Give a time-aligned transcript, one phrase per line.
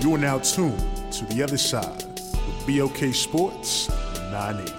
[0.00, 0.78] You are now tuned
[1.12, 2.04] to the other side
[2.46, 3.88] with BOK Sports
[4.30, 4.72] 980.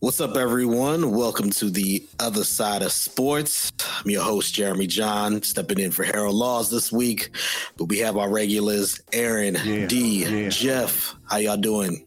[0.00, 1.12] What's up, everyone?
[1.12, 3.72] Welcome to the other side of sports.
[4.04, 7.30] I'm your host, Jeremy John, stepping in for Harold Laws this week.
[7.76, 10.48] But we have our regulars, Aaron, Yeah, D, yeah.
[10.48, 11.14] Jeff.
[11.28, 12.06] How y'all doing?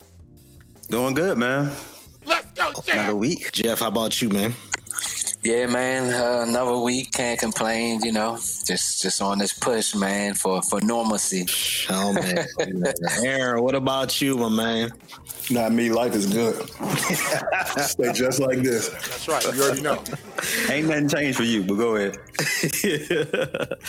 [0.89, 1.71] Doing good, man.
[2.91, 3.51] Another week.
[3.53, 4.53] Jeff, how about you, man?
[5.41, 6.13] Yeah, man.
[6.13, 8.01] Uh, another week, can't complain.
[8.01, 11.45] You know, just just on this push, man, for for normalcy.
[11.89, 12.45] Oh man,
[13.23, 14.91] Aaron, what about you, my man?
[15.51, 15.89] Not me.
[15.89, 16.55] Life is good.
[17.77, 18.89] Stay just like this.
[18.89, 19.55] That's right.
[19.55, 20.03] You already know.
[20.69, 22.17] Ain't nothing changed for you, but go ahead.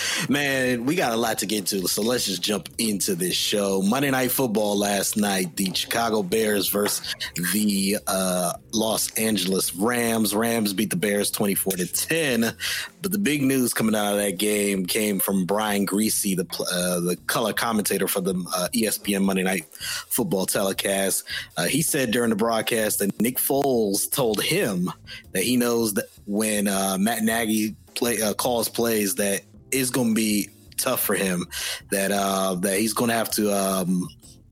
[0.29, 3.83] Man, we got a lot to get to, so let's just jump into this show.
[3.83, 7.15] Monday Night Football last night, the Chicago Bears versus
[7.53, 10.35] the uh, Los Angeles Rams.
[10.35, 12.53] Rams beat the Bears 24 to 10.
[13.01, 17.01] But the big news coming out of that game came from Brian Griese, the uh,
[17.01, 21.25] the color commentator for the uh, ESPN Monday Night Football telecast.
[21.57, 24.93] Uh, he said during the broadcast that Nick Foles told him
[25.33, 29.41] that he knows that when uh, Matt Nagy play uh, calls plays that
[29.73, 31.47] it's going to be tough for him.
[31.91, 33.51] That uh, that he's going to have to.
[33.51, 34.11] Um,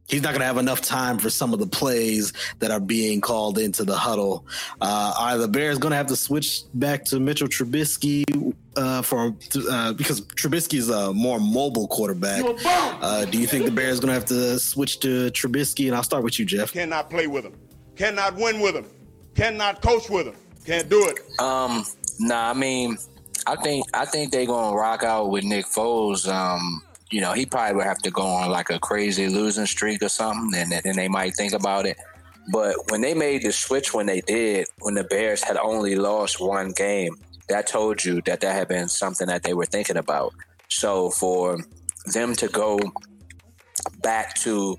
[0.09, 3.21] he's not going to have enough time for some of the plays that are being
[3.21, 4.45] called into the huddle.
[4.81, 9.35] Uh, are the Bears going to have to switch back to Mitchell Trubisky uh, for
[9.71, 12.43] uh, because Trubisky is a more mobile quarterback?
[12.65, 15.87] Uh, do you think the Bears going to have to switch to Trubisky?
[15.87, 16.73] And I'll start with you, Jeff.
[16.73, 17.55] Cannot play with him.
[17.97, 18.87] Cannot win with him.
[19.35, 20.35] Cannot coach with him.
[20.65, 21.41] Can't do it.
[21.41, 21.85] Um,
[22.21, 22.99] nah, I mean,
[23.47, 26.29] I think I think they're gonna rock out with Nick Foles.
[26.29, 30.03] Um, you know, he probably would have to go on like a crazy losing streak
[30.03, 31.97] or something, and then they might think about it.
[32.53, 36.41] But when they made the switch, when they did, when the Bears had only lost
[36.41, 37.15] one game,
[37.49, 40.33] that told you that that had been something that they were thinking about.
[40.69, 41.59] So for
[42.13, 42.79] them to go
[44.03, 44.77] back to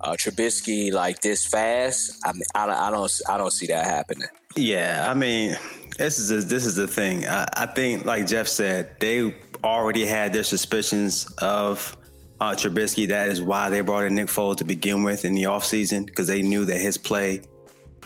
[0.00, 3.84] uh, Trubisky like this fast, I mean, I, don't- I don't, I don't see that
[3.84, 4.28] happening.
[4.56, 5.56] Yeah, I mean,
[5.98, 7.26] this is the, this is the thing.
[7.26, 9.34] I, I think, like Jeff said, they
[9.64, 11.96] already had their suspicions of
[12.40, 13.08] uh, Trubisky.
[13.08, 16.26] That is why they brought in Nick Foles to begin with in the offseason because
[16.26, 17.42] they knew that his play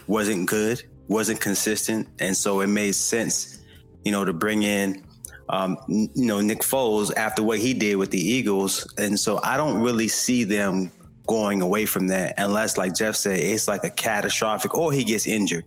[0.06, 3.60] wasn't good, wasn't consistent, and so it made sense,
[4.05, 5.05] you know, to bring in.
[5.49, 9.56] Um, you know Nick Foles after what he did with the Eagles, and so I
[9.56, 10.93] don't really see them
[11.27, 15.27] going away from that unless, like Jeff said, it's like a catastrophic or he gets
[15.27, 15.65] injured.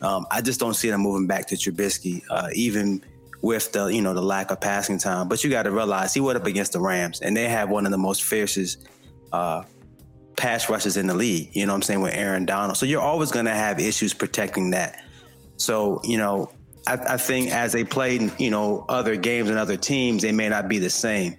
[0.00, 3.04] Um, I just don't see them moving back to Trubisky, uh, even
[3.42, 5.28] with the you know the lack of passing time.
[5.28, 7.86] But you got to realize he went up against the Rams, and they have one
[7.86, 8.88] of the most fiercest
[9.32, 9.62] uh,
[10.36, 11.50] pass rushes in the league.
[11.54, 12.76] You know what I'm saying with Aaron Donald.
[12.76, 15.02] So you're always going to have issues protecting that.
[15.56, 16.50] So you know,
[16.86, 20.48] I, I think as they played, you know, other games and other teams, they may
[20.48, 21.36] not be the same.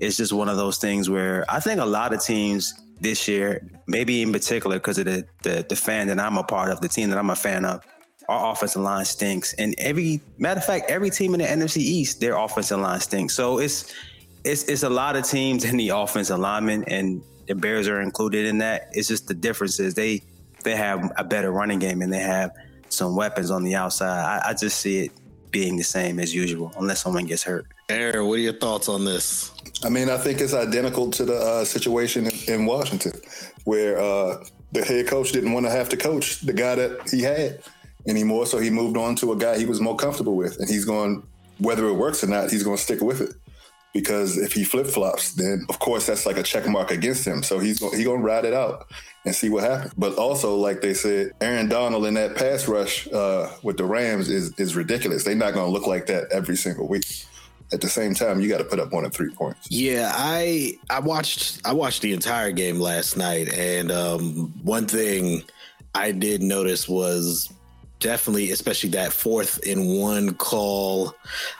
[0.00, 3.68] It's just one of those things where I think a lot of teams this year,
[3.86, 6.88] maybe in particular because of the, the the fan that I'm a part of, the
[6.88, 7.84] team that I'm a fan of,
[8.32, 9.52] our offensive line stinks.
[9.54, 13.34] And every matter of fact, every team in the NFC East, their offensive line stinks.
[13.34, 13.92] So it's
[14.44, 18.46] it's it's a lot of teams in the offensive lineman, and the Bears are included
[18.46, 18.88] in that.
[18.92, 20.22] It's just the difference is they
[20.64, 22.52] they have a better running game and they have
[22.88, 24.24] some weapons on the outside.
[24.24, 25.12] I, I just see it
[25.50, 27.66] being the same as usual, unless someone gets hurt.
[27.88, 29.50] Aaron, what are your thoughts on this?
[29.84, 33.12] I mean, I think it's identical to the uh, situation in, in Washington,
[33.64, 37.22] where uh, the head coach didn't want to have to coach the guy that he
[37.22, 37.62] had
[38.06, 40.84] anymore, so he moved on to a guy he was more comfortable with, and he's
[40.84, 41.26] going,
[41.58, 43.34] whether it works or not, he's going to stick with it.
[43.92, 47.42] Because if he flip flops, then of course that's like a check mark against him.
[47.42, 48.90] So he's going, he to ride it out
[49.26, 49.92] and see what happens.
[49.98, 54.30] But also, like they said, Aaron Donald in that pass rush uh, with the Rams
[54.30, 55.24] is is ridiculous.
[55.24, 57.04] They're not going to look like that every single week.
[57.70, 59.66] At the same time, you got to put up one of three points.
[59.70, 65.42] Yeah, I I watched I watched the entire game last night, and um, one thing
[65.94, 67.52] I did notice was
[68.02, 71.14] definitely, especially that fourth and one call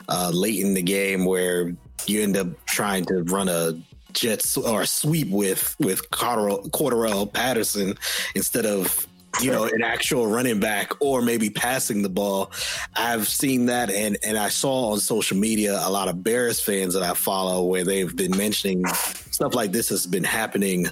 [0.09, 1.75] uh, late in the game where
[2.05, 3.73] you end up trying to run a
[4.11, 7.97] Jets or sweep with with Cordarrelle Patterson
[8.35, 9.07] instead of
[9.41, 12.51] you know, an actual running back or maybe passing the ball.
[12.95, 16.93] I've seen that and and I saw on social media a lot of Bears fans
[16.93, 18.85] that I follow where they've been mentioning
[19.31, 20.85] stuff like this has been happening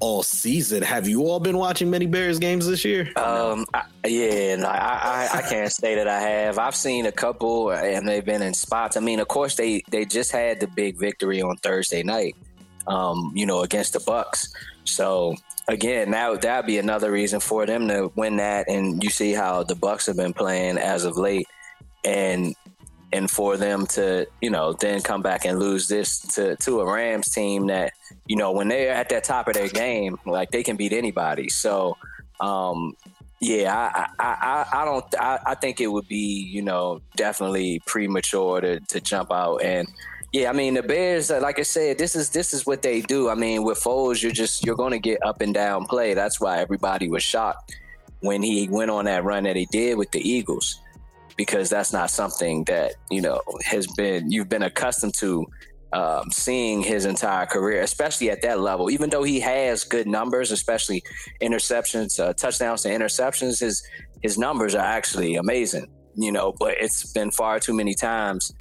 [0.00, 0.82] all season.
[0.82, 3.10] Have you all been watching many Bears games this year?
[3.16, 6.58] Um, I, yeah, no, I, I, I can't say that I have.
[6.58, 8.96] I've seen a couple, and they've been in spots.
[8.96, 12.36] I mean, of course, they they just had the big victory on Thursday night,
[12.86, 14.48] um, you know, against the Bucs.
[14.84, 15.36] So
[15.68, 18.68] again, that that'd be another reason for them to win that.
[18.68, 21.46] And you see how the Bucs have been playing as of late,
[22.04, 22.54] and
[23.14, 26.92] and for them to you know then come back and lose this to to a
[26.92, 27.92] Rams team that
[28.26, 31.48] you know when they're at that top of their game, like they can beat anybody.
[31.48, 31.96] So.
[32.40, 32.96] Um,
[33.40, 34.36] yeah, I, I,
[34.72, 35.04] I, I don't.
[35.20, 39.86] I, I think it would be, you know, definitely premature to, to jump out and
[40.34, 43.02] yeah, I mean the Bears, uh, like I said, this is this is what they
[43.02, 43.30] do.
[43.30, 46.12] I mean, with Foles, you're just you're going to get up and down play.
[46.12, 47.76] That's why everybody was shocked
[48.18, 50.80] when he went on that run that he did with the Eagles,
[51.36, 55.46] because that's not something that you know has been you've been accustomed to
[55.92, 58.90] um, seeing his entire career, especially at that level.
[58.90, 61.04] Even though he has good numbers, especially
[61.40, 63.86] interceptions, uh, touchdowns to interceptions, his
[64.22, 65.86] his numbers are actually amazing.
[66.16, 68.52] You know, but it's been far too many times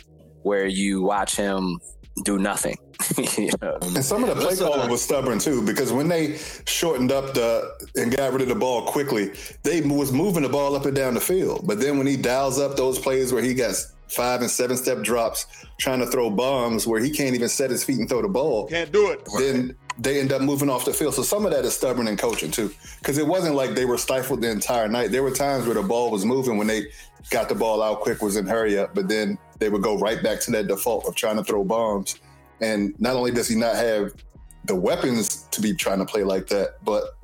[0.43, 1.79] where you watch him
[2.23, 2.77] do nothing.
[3.37, 3.77] you know?
[3.81, 7.71] And some of the play calling was stubborn too, because when they shortened up the
[7.95, 9.31] and got rid of the ball quickly,
[9.63, 11.65] they was moving the ball up and down the field.
[11.65, 13.75] But then when he dials up those plays where he got
[14.07, 15.47] five and seven step drops,
[15.79, 18.67] trying to throw bombs where he can't even set his feet and throw the ball,
[18.67, 19.27] can't do it.
[19.37, 21.13] Then they end up moving off the field.
[21.13, 23.97] So some of that is stubborn and coaching too, because it wasn't like they were
[23.97, 25.11] stifled the entire night.
[25.11, 26.85] There were times where the ball was moving when they
[27.29, 30.21] got the ball out quick, was in hurry up, but then they would go right
[30.21, 32.19] back to that default of trying to throw bombs.
[32.59, 34.13] And not only does he not have
[34.65, 37.15] the weapons to be trying to play like that, but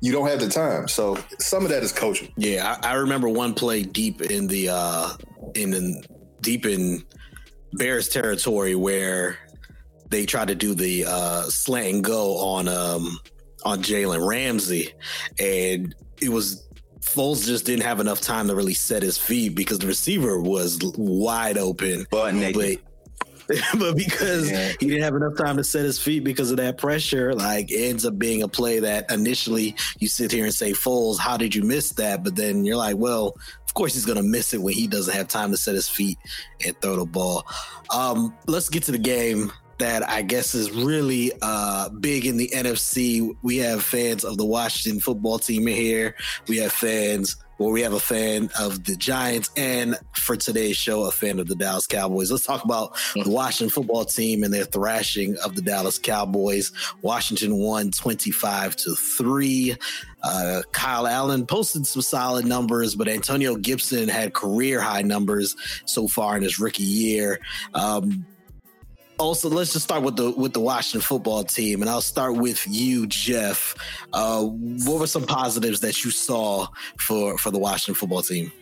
[0.00, 0.88] you don't have the time.
[0.88, 2.32] So some of that is coaching.
[2.36, 5.10] Yeah, I, I remember one play deep in the uh
[5.54, 6.04] in the
[6.40, 7.04] deep in
[7.74, 9.38] Bears territory where
[10.10, 13.18] they tried to do the uh slant and go on um
[13.64, 14.92] on Jalen Ramsey
[15.38, 16.68] and it was
[17.04, 20.80] Foles just didn't have enough time to really set his feet because the receiver was
[20.96, 22.06] wide open.
[22.10, 22.78] But, but,
[23.78, 24.72] but because yeah.
[24.80, 27.90] he didn't have enough time to set his feet because of that pressure, like it
[27.90, 31.54] ends up being a play that initially you sit here and say, Foles, how did
[31.54, 32.24] you miss that?
[32.24, 35.14] But then you're like, well, of course he's going to miss it when he doesn't
[35.14, 36.18] have time to set his feet
[36.64, 37.46] and throw the ball.
[37.90, 42.50] Um, let's get to the game that I guess is really uh, big in the
[42.54, 43.34] NFC.
[43.42, 46.14] We have fans of the Washington football team here.
[46.48, 51.04] We have fans, well, we have a fan of the Giants, and for today's show,
[51.04, 52.30] a fan of the Dallas Cowboys.
[52.30, 56.72] Let's talk about the Washington football team and their thrashing of the Dallas Cowboys.
[57.02, 59.76] Washington won 25 to 3.
[60.22, 65.54] Uh, Kyle Allen posted some solid numbers, but Antonio Gibson had career high numbers
[65.84, 67.38] so far in his rookie year.
[67.74, 68.26] Um,
[69.18, 72.66] also let's just start with the with the Washington football team, and I'll start with
[72.68, 73.74] you, Jeff.
[74.12, 76.66] Uh, what were some positives that you saw
[76.98, 78.52] for for the Washington football team?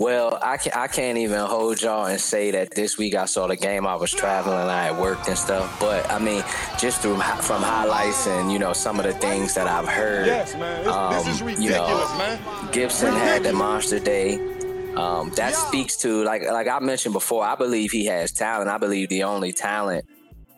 [0.00, 3.46] Well, I can I can't even hold y'all and say that this week I saw
[3.46, 3.86] the game.
[3.86, 5.78] I was traveling, I had worked and stuff.
[5.78, 6.42] But I mean,
[6.78, 10.26] just through from highlights and you know some of the things that I've heard.
[10.26, 10.84] Yes, man.
[10.84, 12.38] This, um, this is ridiculous, you know, man.
[12.72, 13.32] Gibson ridiculous.
[13.32, 14.51] had the monster day.
[14.96, 17.44] Um, that speaks to like like I mentioned before.
[17.44, 18.68] I believe he has talent.
[18.68, 20.04] I believe the only talent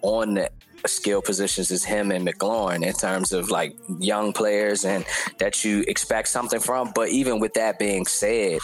[0.03, 0.51] on the
[0.87, 5.05] skill positions is him and McLaurin in terms of like young players and
[5.39, 6.93] that you expect something from.
[6.95, 8.59] But even with that being said,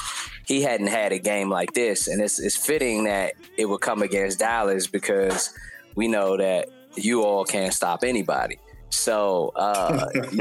[0.46, 4.02] he hadn't had a game like this, and it's it's fitting that it would come
[4.02, 5.54] against Dallas because
[5.94, 8.58] we know that you all can't stop anybody.
[8.90, 10.06] So uh,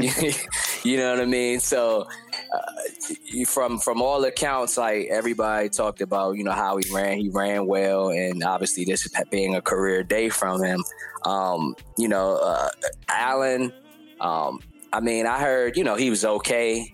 [0.82, 1.60] you know what I mean.
[1.60, 2.08] So
[2.52, 7.18] uh, from from all accounts, like everybody talked about, you know how he ran.
[7.18, 10.82] He ran well, and obviously this is being a career day from him.
[11.24, 12.68] Um, you know, uh,
[13.08, 13.72] Allen.
[14.20, 14.60] Um,
[14.92, 16.92] I mean, I heard you know he was okay,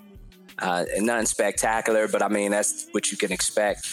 [0.58, 3.88] uh, nothing spectacular, but I mean that's what you can expect.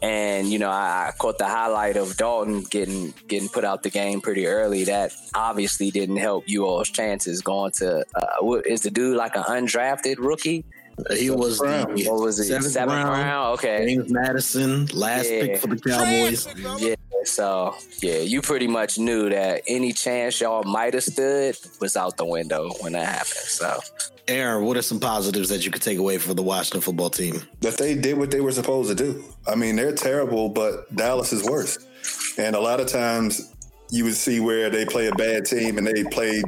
[0.00, 3.90] And you know, I, I, caught the highlight of Dalton getting getting put out the
[3.90, 4.84] game pretty early.
[4.84, 8.04] That obviously didn't help you all's chances going to.
[8.14, 10.64] Uh, is the dude like an undrafted rookie?
[11.10, 12.44] He was what was it?
[12.44, 13.54] Seventh, Seventh round, round.
[13.54, 13.86] Okay.
[13.86, 15.40] James Madison, last yeah.
[15.40, 16.46] pick for the Cowboys.
[16.80, 16.94] Yeah.
[17.24, 22.16] So yeah, you pretty much knew that any chance y'all might have stood was out
[22.16, 23.28] the window when that happened.
[23.28, 23.80] So
[24.28, 27.42] Aaron, what are some positives that you could take away for the Washington football team?
[27.60, 29.24] That they did what they were supposed to do.
[29.46, 31.78] I mean, they're terrible, but Dallas is worse.
[32.38, 33.54] And a lot of times
[33.90, 36.42] you would see where they play a bad team and they play.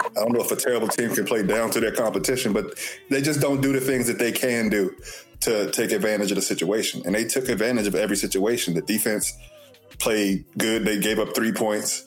[0.00, 2.78] I don't know if a terrible team can play down to their competition, but
[3.10, 4.94] they just don't do the things that they can do
[5.40, 7.02] to take advantage of the situation.
[7.04, 8.74] And they took advantage of every situation.
[8.74, 9.32] The defense
[9.98, 10.84] played good.
[10.84, 12.06] They gave up three points.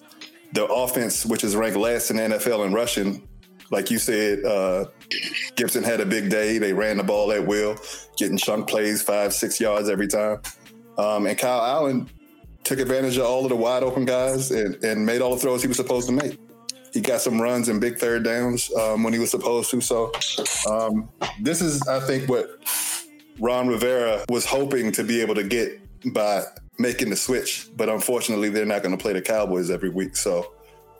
[0.53, 3.27] The offense, which is ranked last in the NFL in rushing,
[3.71, 4.85] like you said, uh,
[5.55, 6.57] Gibson had a big day.
[6.57, 7.77] They ran the ball at will,
[8.17, 10.41] getting chunk plays five, six yards every time.
[10.97, 12.09] Um, and Kyle Allen
[12.63, 15.61] took advantage of all of the wide open guys and, and made all the throws
[15.61, 16.37] he was supposed to make.
[16.93, 19.81] He got some runs and big third downs um, when he was supposed to.
[19.81, 20.11] So
[20.69, 21.09] um,
[21.41, 22.49] this is, I think, what
[23.39, 25.79] Ron Rivera was hoping to be able to get
[26.13, 26.43] by
[26.77, 27.69] making the switch.
[27.75, 30.15] But unfortunately, they're not going to play the Cowboys every week.
[30.15, 30.53] So,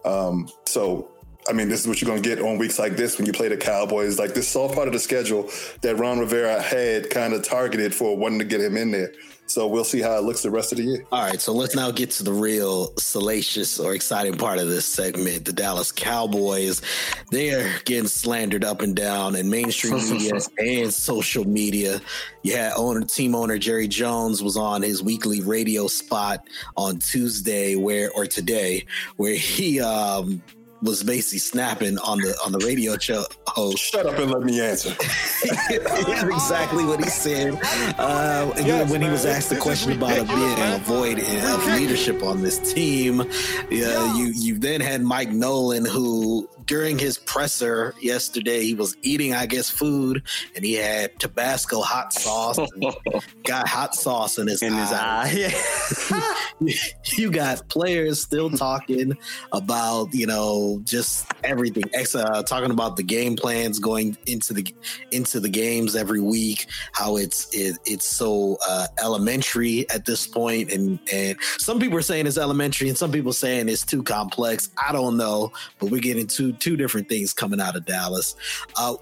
[0.06, 1.12] um, so
[1.50, 3.34] I mean, this is what you're going to get on weeks like this when you
[3.34, 4.20] play the Cowboys.
[4.20, 5.50] Like this is all part of the schedule
[5.82, 9.12] that Ron Rivera had kind of targeted for wanting to get him in there.
[9.50, 11.06] So we'll see how it looks the rest of the year.
[11.12, 14.86] All right, so let's now get to the real salacious or exciting part of this
[14.86, 15.46] segment.
[15.46, 16.84] The Dallas Cowboys,
[17.32, 22.00] they are getting slandered up and down in mainstream media and social media.
[22.44, 28.12] Yeah, owner team owner Jerry Jones was on his weekly radio spot on Tuesday where
[28.12, 28.86] or today
[29.18, 30.44] where he um
[30.82, 33.80] was basically snapping on the on the radio show host.
[33.80, 34.90] Shut up and let me answer.
[35.70, 37.54] That's exactly what he said
[37.98, 39.10] uh, yes, when man.
[39.10, 43.24] he was asked the question about being a void of leadership on this team.
[43.70, 49.34] Yeah, you you then had Mike Nolan who during his presser yesterday, he was eating,
[49.34, 50.22] I guess, food,
[50.56, 52.60] and he had Tabasco hot sauce.
[53.44, 55.28] got hot sauce in his in eye.
[55.28, 56.32] His eye.
[57.18, 59.18] you got players still talking
[59.52, 61.86] about, you know, just everything.
[62.14, 64.64] Uh, talking about the game plans going into the
[65.10, 66.68] into the games every week.
[66.92, 72.04] How it's it, it's so uh, elementary at this point, and and some people are
[72.04, 74.70] saying it's elementary, and some people saying it's too complex.
[74.78, 78.36] I don't know, but we're getting too two different things coming out of Dallas.
[78.76, 78.96] Uh,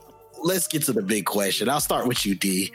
[0.44, 1.70] let's get to the big question.
[1.70, 2.72] I'll start with you, D.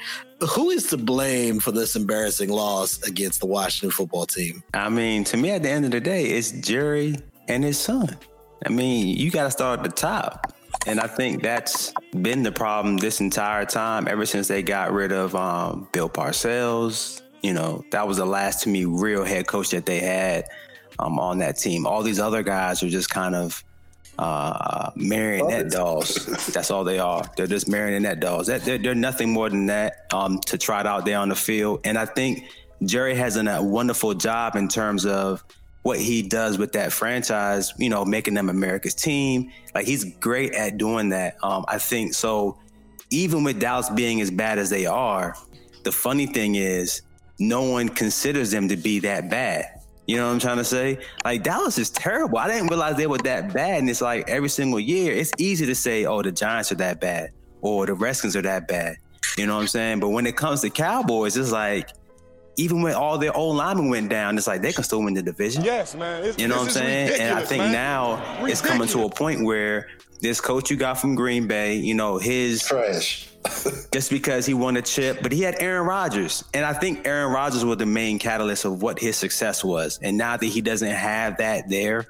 [0.51, 4.62] Who is to blame for this embarrassing loss against the Washington football team?
[4.75, 7.17] I mean, to me, at the end of the day, it's Jerry
[7.49, 8.19] and his son.
[8.67, 10.55] I mean, you got to start at the top.
[10.87, 15.12] And I think that's been the problem this entire time, ever since they got rid
[15.12, 17.23] of um, Bill Parcells.
[17.43, 20.45] You know, that was the last, to me, real head coach that they had
[20.99, 21.87] um, on that team.
[21.87, 23.62] All these other guys are just kind of
[24.19, 26.26] uh, marionette dolls.
[26.52, 27.25] That's all they are.
[27.37, 28.47] They're just marionette dolls.
[28.47, 31.81] That, they're, they're nothing more than that um, to trot out there on the field.
[31.85, 32.45] And I think
[32.85, 35.45] Jerry has done a wonderful job in terms of
[35.83, 37.73] what he does with that franchise.
[37.78, 39.50] You know, making them America's team.
[39.75, 41.37] Like he's great at doing that.
[41.42, 42.59] Um, I think so.
[43.11, 45.37] Even with Dallas being as bad as they are,
[45.85, 47.02] the funny thing is,
[47.38, 49.82] no one considers them to be that bad.
[50.12, 50.99] You know what I'm trying to say?
[51.25, 52.37] Like Dallas is terrible.
[52.37, 53.78] I didn't realize they were that bad.
[53.78, 57.00] And it's like every single year, it's easy to say, oh, the Giants are that
[57.00, 57.31] bad
[57.62, 58.97] or the Redskins are that bad.
[59.38, 60.00] You know what I'm saying?
[60.00, 61.88] But when it comes to Cowboys, it's like
[62.59, 65.23] even when all their old linemen went down, it's like they can still win the
[65.23, 65.64] division.
[65.64, 66.23] Yes, man.
[66.25, 67.19] It's, you know what I'm saying?
[67.19, 67.73] And I think man.
[67.73, 68.52] now ridiculous.
[68.52, 69.88] it's coming to a point where
[70.21, 73.31] this coach you got from Green Bay, you know, his trash.
[73.93, 76.45] Just because he won a chip, but he had Aaron Rodgers.
[76.55, 79.99] And I think Aaron Rodgers was the main catalyst of what his success was.
[80.03, 82.07] And now that he doesn't have that there,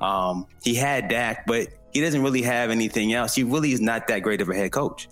[0.00, 3.34] um, he had Dak, but he doesn't really have anything else.
[3.34, 5.08] He really is not that great of a head coach.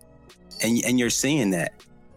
[0.63, 1.73] And, and you're seeing that.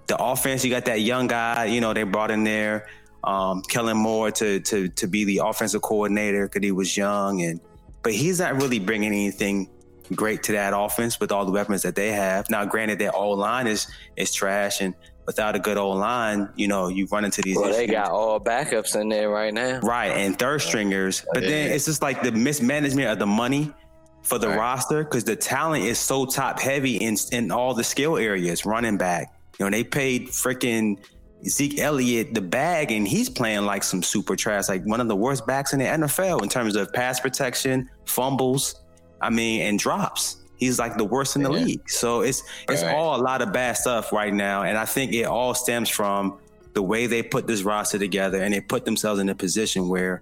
[0.08, 2.88] The offense, you got that young guy, you know, they brought in there,
[3.24, 7.42] um, Kellen Moore to, to, to be the offensive coordinator because he was young.
[7.42, 7.60] And,
[8.04, 9.70] but he's not really bringing anything
[10.14, 12.50] great to that offense with all the weapons that they have.
[12.50, 14.94] Now, granted, their old line is is trash, and
[15.26, 17.56] without a good old line, you know, you run into these.
[17.56, 17.78] Well, issues.
[17.78, 20.12] they got all backups in there right now, right?
[20.12, 23.74] And third stringers, but then it's just like the mismanagement of the money
[24.22, 24.58] for the right.
[24.58, 28.66] roster because the talent is so top heavy in in all the skill areas.
[28.66, 31.00] Running back, you know, they paid freaking.
[31.48, 35.16] Zeke Elliott the bag, and he's playing like some super trash, like one of the
[35.16, 38.82] worst backs in the NFL in terms of pass protection, fumbles.
[39.26, 40.38] I mean, and drops.
[40.58, 41.66] He's like the worst in the yeah.
[41.66, 41.90] league.
[41.90, 42.96] So it's it's right.
[42.96, 46.38] all a lot of bad stuff right now, and I think it all stems from
[46.74, 50.22] the way they put this roster together, and they put themselves in a position where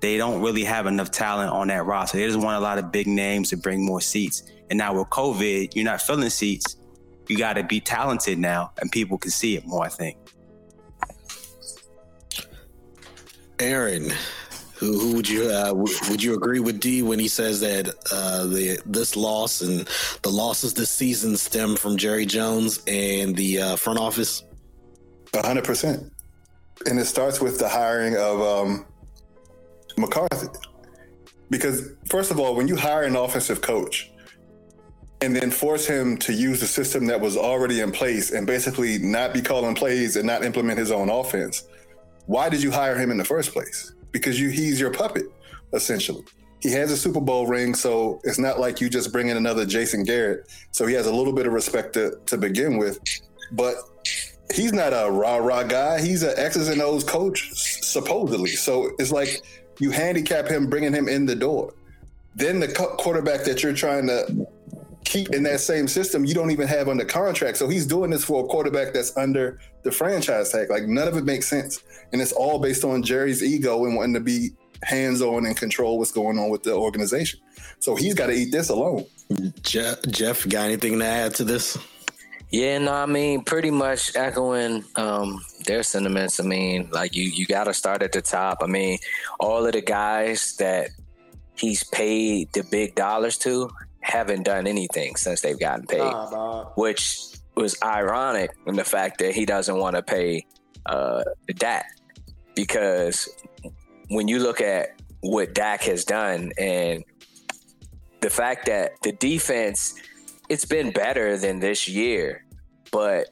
[0.00, 2.18] they don't really have enough talent on that roster.
[2.18, 4.44] They just want a lot of big names to bring more seats.
[4.70, 6.76] And now with COVID, you're not filling seats.
[7.28, 9.84] You got to be talented now, and people can see it more.
[9.84, 10.16] I think.
[13.60, 14.12] Aaron,
[14.78, 18.46] who, who would you uh, would you agree with D when he says that uh,
[18.46, 19.88] the this loss and
[20.22, 24.44] the losses this season stem from Jerry Jones and the uh, front office?
[25.34, 26.12] hundred percent,
[26.86, 28.86] and it starts with the hiring of um,
[29.96, 30.48] McCarthy.
[31.50, 34.10] Because first of all, when you hire an offensive coach
[35.22, 38.98] and then force him to use the system that was already in place and basically
[38.98, 41.64] not be calling plays and not implement his own offense,
[42.26, 43.92] why did you hire him in the first place?
[44.12, 45.26] Because you he's your puppet,
[45.72, 46.24] essentially.
[46.60, 49.64] He has a Super Bowl ring, so it's not like you just bring in another
[49.64, 50.48] Jason Garrett.
[50.72, 52.98] So he has a little bit of respect to, to begin with.
[53.52, 53.76] But
[54.52, 56.00] he's not a rah rah guy.
[56.00, 58.50] He's an X's and O's coach, supposedly.
[58.50, 59.42] So it's like
[59.78, 61.74] you handicap him bringing him in the door.
[62.34, 64.46] Then the quarterback that you're trying to
[65.08, 67.56] keep in that same system, you don't even have under contract.
[67.56, 70.68] So he's doing this for a quarterback that's under the franchise tag.
[70.68, 71.82] Like none of it makes sense.
[72.12, 74.50] And it's all based on Jerry's ego and wanting to be
[74.82, 77.40] hands on and control what's going on with the organization.
[77.80, 79.06] So he's got to eat this alone.
[79.62, 81.78] Jeff, Jeff, got anything to add to this?
[82.50, 86.38] Yeah, no, I mean, pretty much echoing um, their sentiments.
[86.38, 88.58] I mean, like you, you got to start at the top.
[88.62, 88.98] I mean,
[89.40, 90.90] all of the guys that
[91.54, 93.70] he's paid the big dollars to
[94.08, 97.18] haven't done anything since they've gotten paid, nah, which
[97.54, 100.46] was ironic in the fact that he doesn't want to pay
[100.86, 101.22] uh,
[101.54, 101.86] Dak.
[102.54, 103.28] Because
[104.08, 107.04] when you look at what Dak has done and
[108.20, 109.94] the fact that the defense
[110.48, 112.44] it's been better than this year,
[112.90, 113.28] but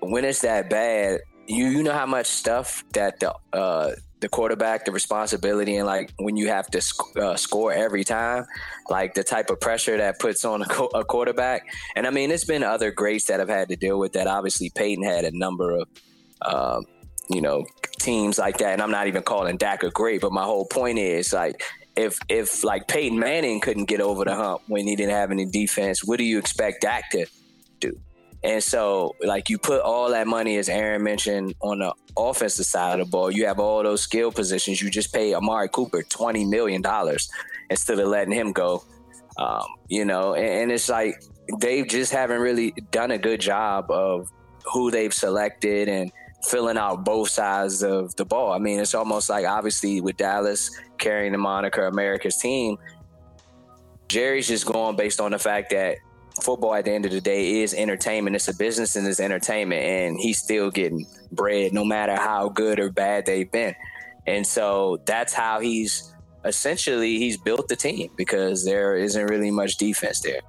[0.00, 3.92] when it's that bad, you you know how much stuff that the uh,
[4.24, 8.46] the quarterback, the responsibility, and like when you have to sc- uh, score every time,
[8.88, 11.66] like the type of pressure that puts on a, co- a, quarterback.
[11.94, 14.26] And I mean, it's been other greats that have had to deal with that.
[14.26, 15.88] Obviously, Peyton had a number of,
[16.40, 16.86] um,
[17.28, 17.66] you know,
[17.98, 18.72] teams like that.
[18.72, 21.62] And I'm not even calling Dak a great, but my whole point is like
[21.94, 25.44] if if like Peyton Manning couldn't get over the hump when he didn't have any
[25.44, 27.26] defense, what do you expect Dak to?
[28.44, 33.00] And so, like you put all that money, as Aaron mentioned, on the offensive side
[33.00, 33.30] of the ball.
[33.30, 34.82] You have all those skill positions.
[34.82, 37.30] You just pay Amari Cooper twenty million dollars
[37.70, 38.84] instead of letting him go.
[39.38, 41.22] Um, you know, and, and it's like
[41.58, 44.28] they just haven't really done a good job of
[44.70, 46.12] who they've selected and
[46.44, 48.52] filling out both sides of the ball.
[48.52, 52.76] I mean, it's almost like obviously with Dallas carrying the moniker America's team,
[54.08, 55.96] Jerry's just going based on the fact that
[56.42, 58.36] football at the end of the day is entertainment.
[58.36, 62.78] It's a business and it's entertainment, and he's still getting bread no matter how good
[62.80, 63.74] or bad they've been.
[64.26, 66.12] And so that's how he's
[66.44, 70.40] essentially he's built the team because there isn't really much defense there.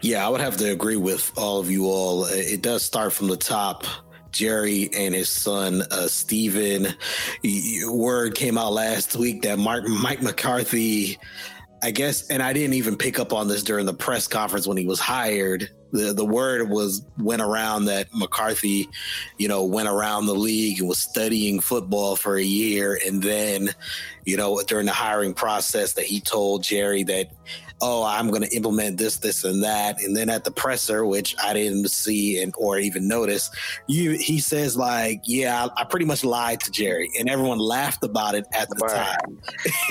[0.00, 2.24] Yeah, I would have to agree with all of you all.
[2.26, 3.84] It does start from the top.
[4.30, 6.94] Jerry and his son uh, Steven.
[7.88, 11.18] Word came out last week that Mark, Mike McCarthy,
[11.82, 14.76] I guess, and I didn't even pick up on this during the press conference when
[14.76, 15.70] he was hired.
[15.92, 18.88] The the word was went around that McCarthy,
[19.38, 23.70] you know, went around the league and was studying football for a year, and then,
[24.24, 27.30] you know, during the hiring process, that he told Jerry that
[27.80, 30.00] oh, I'm going to implement this, this, and that.
[30.02, 33.50] And then at the presser, which I didn't see and or even notice,
[33.86, 38.04] you he says like, yeah, I, I pretty much lied to Jerry, and everyone laughed
[38.04, 39.38] about it at the time.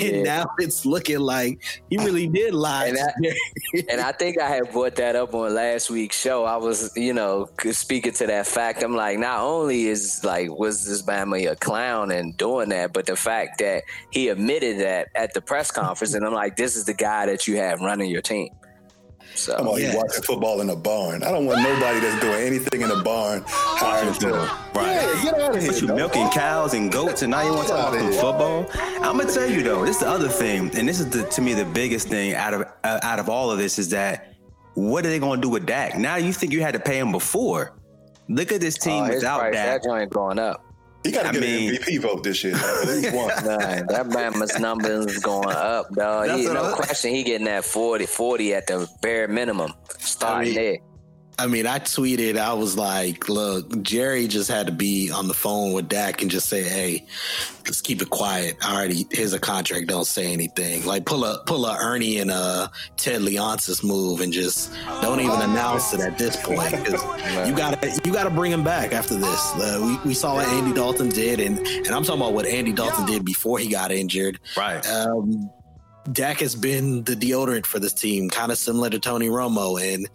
[0.02, 2.86] and now it's looking like he really did lie.
[2.86, 6.44] And I, and I think I had brought that up on last week's show.
[6.44, 8.82] I was, you know, speaking to that fact.
[8.82, 13.06] I'm like, not only is like was this Bama a clown and doing that, but
[13.06, 16.84] the fact that he admitted that at the press conference, and I'm like, this is
[16.84, 18.48] the guy that you have running your team.
[19.34, 19.94] So I'm on, yes.
[19.94, 21.22] watching football in a barn.
[21.22, 24.32] I don't want nobody that's doing anything in a barn hired to.
[24.74, 24.86] Right.
[24.86, 25.72] Yeah, get out of here.
[25.72, 28.66] But you milking cows and goats, and now you want to talk about football.
[28.74, 31.40] I'm gonna tell you though, this is the other thing, and this is the to
[31.40, 34.34] me the biggest thing out of uh, out of all of this is that
[34.74, 35.96] what are they gonna do with Dak?
[35.96, 37.78] Now you think you had to pay him before?
[38.28, 39.82] Look at this team oh, without price, Dak.
[39.82, 40.64] That joint going up.
[41.08, 42.52] He got to get mean, an MVP vote this year.
[42.52, 46.38] nah, that Bama's numbers is going up, dog.
[46.38, 47.14] He, no question.
[47.14, 49.72] He getting that 40, 40 at the bare minimum.
[49.98, 50.78] Starting I mean, there.
[51.38, 55.34] I mean, I tweeted, I was like, look, Jerry just had to be on the
[55.34, 57.06] phone with Dak and just say, hey,
[57.64, 58.56] let's keep it quiet.
[58.64, 59.86] Already, here's a contract.
[59.86, 60.84] Don't say anything.
[60.84, 65.40] Like pull a pull a Ernie and a Ted Leonsis move and just don't even
[65.40, 67.02] announce it at this point because
[67.48, 69.52] you gotta you gotta bring him back after this.
[69.54, 72.72] Uh, we, we saw what Andy Dalton did, and and I'm talking about what Andy
[72.72, 74.40] Dalton did before he got injured.
[74.56, 74.84] Right.
[74.88, 75.50] Um,
[76.10, 79.80] Dak has been the deodorant for this team, kind of similar to Tony Romo.
[79.80, 80.08] And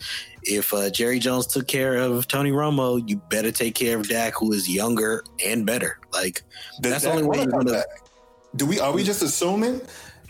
[0.46, 4.34] if uh, Jerry Jones took care of Tony Romo, you better take care of Dak,
[4.38, 6.00] who is younger and better.
[6.12, 6.44] Like
[6.82, 7.84] Does that's the only way you're gonna.
[8.56, 9.82] Do we are we just assuming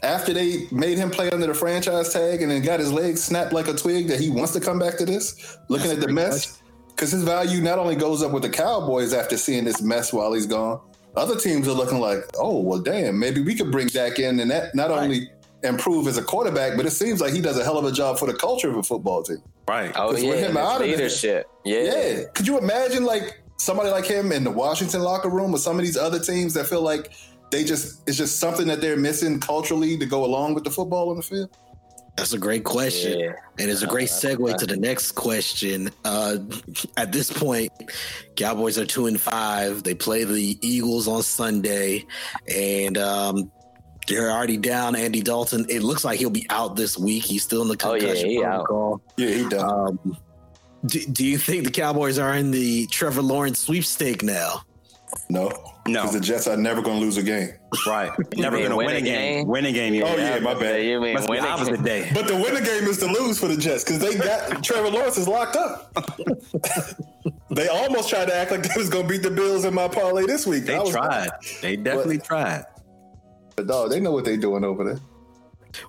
[0.02, 3.54] after they made him play under the franchise tag and then got his legs snapped
[3.54, 5.58] like a twig that he wants to come back to this?
[5.70, 9.14] Looking that's at the mess, because his value not only goes up with the Cowboys
[9.14, 10.80] after seeing this mess while he's gone,
[11.16, 14.50] other teams are looking like, oh well, damn, maybe we could bring Dak in and
[14.52, 15.04] that not Right.
[15.04, 15.30] only
[15.64, 18.20] improve as a quarterback, but it seems like he does a hell of a job
[18.20, 19.42] for the culture of a football team.
[19.68, 19.92] Right.
[19.96, 21.50] Oh 'Cause yeah, with him his out of leadership.
[21.64, 21.84] Yeah.
[21.84, 22.24] Yeah.
[22.34, 25.86] Could you imagine like somebody like him in the Washington locker room or some of
[25.86, 27.12] these other teams that feel like
[27.52, 31.10] they just it's just something that they're missing culturally to go along with the football
[31.12, 31.56] on the field?
[32.16, 33.20] That's a great question.
[33.20, 33.32] Yeah.
[33.58, 35.90] And it's a great segue to the next question.
[36.06, 36.38] Uh,
[36.96, 37.72] at this point,
[38.36, 39.82] Cowboys are two and five.
[39.82, 42.06] They play the Eagles on Sunday,
[42.48, 43.52] and um,
[44.08, 45.66] they're already down Andy Dalton.
[45.70, 47.24] It looks like he'll be out this week.
[47.24, 49.02] He's still in the concussion Oh, yeah, concussion he out.
[49.18, 49.64] Yeah, he does.
[49.64, 50.18] Um,
[50.86, 54.62] do, do you think the Cowboys are in the Trevor Lawrence sweepstake now?
[55.30, 55.52] no.
[55.86, 56.04] No.
[56.04, 57.50] Because the Jets are never gonna lose a game.
[57.86, 58.10] Right.
[58.38, 59.40] Never gonna win win a a game.
[59.40, 59.48] game?
[59.50, 60.02] Win a game.
[60.02, 60.82] Oh, yeah, my bad.
[60.82, 61.84] You mean Must be win the opposite game?
[61.84, 62.12] day.
[62.14, 65.18] But the winning game is to lose for the Jets because they got Trevor Lawrence
[65.18, 65.94] is locked up.
[67.52, 70.26] they almost tried to act like they was gonna beat the Bills in my parlay
[70.26, 70.64] this week.
[70.64, 71.30] They I was- tried.
[71.62, 72.64] They definitely tried.
[73.56, 75.00] But dog, they know what they're doing over there.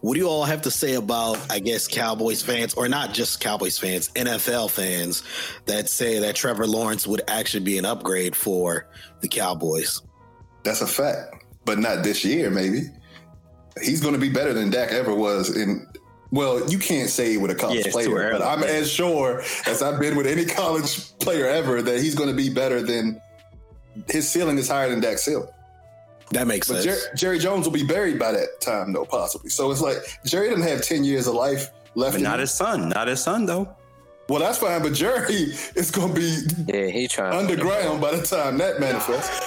[0.01, 3.41] What do you all have to say about, I guess, Cowboys fans, or not just
[3.41, 5.23] Cowboys fans, NFL fans
[5.67, 8.87] that say that Trevor Lawrence would actually be an upgrade for
[9.21, 10.01] the Cowboys?
[10.63, 12.51] That's a fact, but not this year.
[12.51, 12.83] Maybe
[13.83, 15.55] he's going to be better than Dak ever was.
[15.55, 15.87] In
[16.31, 18.43] well, you can't say with a college Yeah, player, but.
[18.43, 22.37] I'm as sure as I've been with any college player ever that he's going to
[22.37, 23.21] be better than
[24.09, 25.49] his ceiling is higher than Dak's ceiling.
[26.31, 27.05] That makes But sense.
[27.05, 29.51] Jer- Jerry Jones will be buried by that time, though, possibly.
[29.51, 32.15] So it's like Jerry doesn't have ten years of life left.
[32.17, 32.41] But not him.
[32.41, 32.89] his son.
[32.89, 33.69] Not his son though.
[34.29, 34.83] well, that's fine.
[34.83, 35.35] But Jerry
[35.77, 39.47] is going to be Yeah, he trying underground by the time that manifests.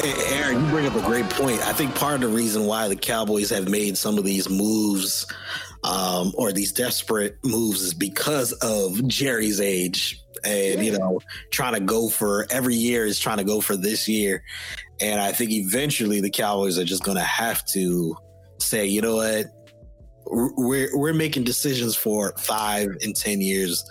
[0.00, 1.60] Hey, Aaron, you bring up a great point.
[1.66, 5.26] I think part of the reason why the Cowboys have made some of these moves
[5.84, 10.18] um, or these desperate moves is because of Jerry's age.
[10.44, 11.20] And, you know,
[11.52, 14.42] trying to go for every year is trying to go for this year.
[15.02, 18.16] And I think eventually the Cowboys are just going to have to
[18.60, 19.46] say, you know what?
[20.24, 23.84] We're, we're making decisions for five and 10 years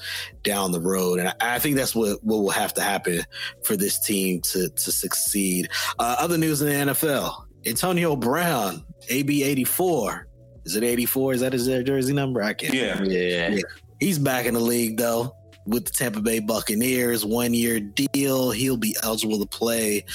[0.44, 1.20] down the road.
[1.20, 3.24] And I, I think that's what, what will have to happen
[3.66, 5.70] for this team to to succeed.
[6.00, 10.28] Uh, other news in the NFL: Antonio Brown, AB eighty four.
[10.66, 11.34] Is it eighty four?
[11.34, 12.42] Is that his jersey number?
[12.42, 12.74] I can't.
[12.74, 13.04] Yeah.
[13.04, 13.60] Yeah.
[14.00, 17.26] He's back in the league though with the Tampa Bay Buccaneers.
[17.26, 18.52] One year deal.
[18.52, 20.06] He'll be eligible to play,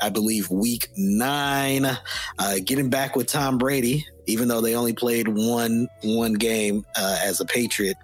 [0.00, 1.86] I believe, week nine.
[2.38, 7.18] Uh, getting back with Tom Brady, even though they only played one one game uh,
[7.22, 7.96] as a Patriot.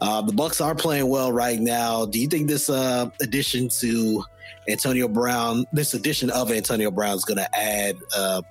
[0.00, 2.06] Uh, the Bucs are playing well right now.
[2.06, 4.24] Do you think this uh, addition to
[4.68, 8.42] Antonio Brown, this addition of Antonio Brown is going to add uh,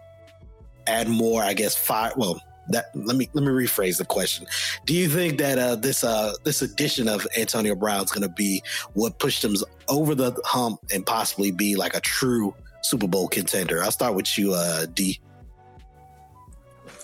[0.87, 1.43] add more?
[1.43, 2.13] I guess five.
[2.17, 4.47] Well, that let me let me rephrase the question.
[4.86, 8.34] Do you think that uh, this uh, this addition of Antonio Brown is going to
[8.34, 8.62] be
[8.93, 9.56] what pushed them
[9.88, 13.84] over the hump and possibly be like a true Super Bowl contender?
[13.84, 15.19] I'll start with you, uh, D.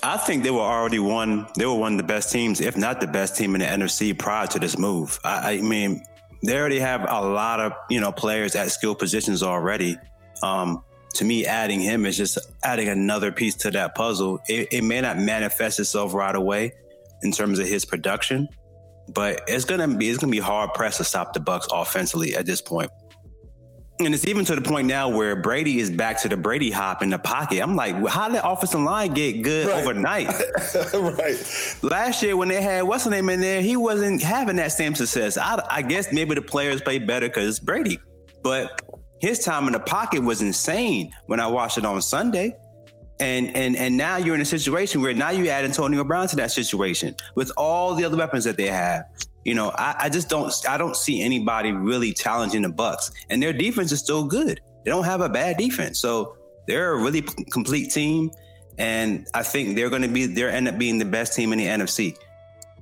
[0.02, 1.48] I think they were already one.
[1.56, 4.18] They were one of the best teams, if not the best team in the NFC
[4.18, 5.18] prior to this move.
[5.24, 6.04] I, I mean,
[6.44, 9.98] they already have a lot of you know players at skill positions already.
[10.42, 14.40] Um, to me, adding him is just adding another piece to that puzzle.
[14.48, 16.74] It, it may not manifest itself right away
[17.22, 18.48] in terms of his production,
[19.14, 22.46] but it's gonna be it's gonna be hard pressed to stop the Bucs offensively at
[22.46, 22.90] this point.
[24.00, 27.04] And it's even to the point now where Brady is back to the Brady hop
[27.04, 27.62] in the pocket.
[27.62, 29.82] I'm like, how did the offensive line get good Right.
[29.84, 30.28] overnight?
[30.94, 31.78] right.
[31.84, 34.96] Last year when they had what's the name in there, he wasn't having that same
[34.96, 35.38] success.
[35.38, 38.00] I, I guess maybe the players play better because it's Brady,
[38.42, 38.82] but
[39.24, 42.58] his time in the pocket was insane when I watched it on Sunday.
[43.22, 46.36] And and and now you're in a situation where now you add Antonio Brown to
[46.36, 49.06] that situation with all the other weapons that they have.
[49.46, 53.42] You know, I, I just don't I don't see anybody really challenging the Bucs, and
[53.42, 54.60] their defense is still good.
[54.84, 56.36] They don't have a bad defense, so
[56.68, 58.30] they're a really p- complete team.
[58.78, 61.60] And I think they're going to be they're end up being the best team in
[61.60, 62.18] the NFC.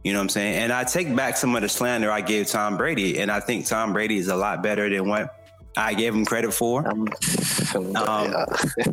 [0.04, 0.56] You know what I'm saying?
[0.56, 3.67] And I take back some of the slander I gave Tom Brady, and I think
[3.67, 5.36] Tom Brady is a lot better than what
[5.78, 6.88] I gave him credit for.
[6.88, 7.08] Um,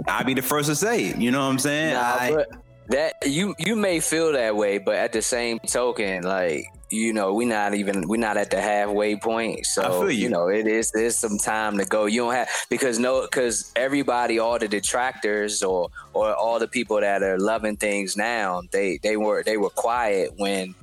[0.06, 1.16] I'll be the first to say it.
[1.18, 1.94] You know what I'm saying?
[1.94, 2.44] Nah, I-
[2.88, 7.34] that you you may feel that way, but at the same token, like you know,
[7.34, 9.66] we're not even we're not at the halfway point.
[9.66, 10.30] So feel you.
[10.30, 12.06] know, it is there's some time to go.
[12.06, 16.98] You don't have because no because everybody, all the detractors or or all the people
[17.00, 20.74] that are loving things now, they they were they were quiet when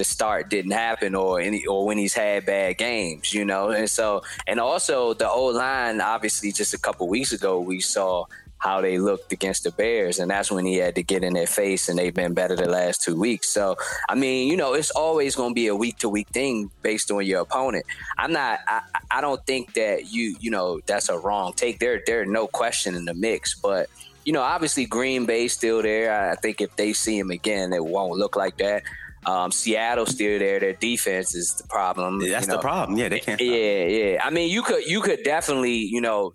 [0.00, 3.68] the start didn't happen or any or when he's had bad games, you know.
[3.68, 8.24] And so and also the old line, obviously just a couple weeks ago we saw
[8.56, 11.46] how they looked against the Bears, and that's when he had to get in their
[11.46, 13.48] face, and they've been better the last two weeks.
[13.48, 13.76] So,
[14.08, 17.10] I mean, you know, it's always going to be a week to week thing based
[17.10, 17.86] on your opponent.
[18.18, 21.78] I'm not, I, I don't think that you, you know, that's a wrong take.
[21.78, 23.88] There, there, no question in the mix, but
[24.26, 26.30] you know, obviously Green Bay still there.
[26.30, 28.82] I think if they see him again, it won't look like that.
[29.26, 30.58] Um, Seattle still there.
[30.60, 32.20] Their defense is the problem.
[32.20, 32.56] Yeah, that's you know.
[32.56, 32.98] the problem.
[32.98, 33.40] Yeah, they can't.
[33.40, 34.20] Yeah, yeah.
[34.24, 36.32] I mean, you could you could definitely you know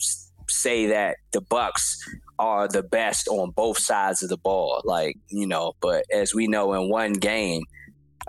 [0.47, 1.97] say that the Bucs
[2.37, 4.81] are the best on both sides of the ball.
[4.83, 7.63] Like you know, but as we know, in one game,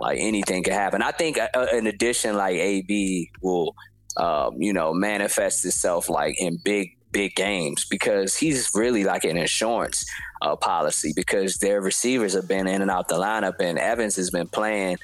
[0.00, 1.02] like anything can happen.
[1.02, 3.74] I think uh, uh in addition, like AB will,
[4.16, 9.36] um, you know, manifest itself like in big big games because he's really like an
[9.36, 10.04] insurance
[10.42, 14.30] uh, policy because their receivers have been in and out the lineup and Evans has
[14.30, 14.98] been playing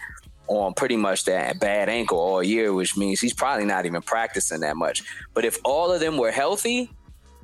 [0.49, 4.61] on pretty much that bad ankle all year, which means he's probably not even practicing
[4.61, 5.03] that much.
[5.35, 6.91] But if all of them were healthy,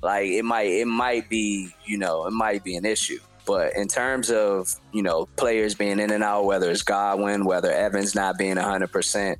[0.03, 3.19] like it might it might be you know it might be an issue.
[3.47, 7.73] But in terms of you know players being in and out, whether it's Godwin, whether
[7.73, 9.39] Evans not being hundred um, percent,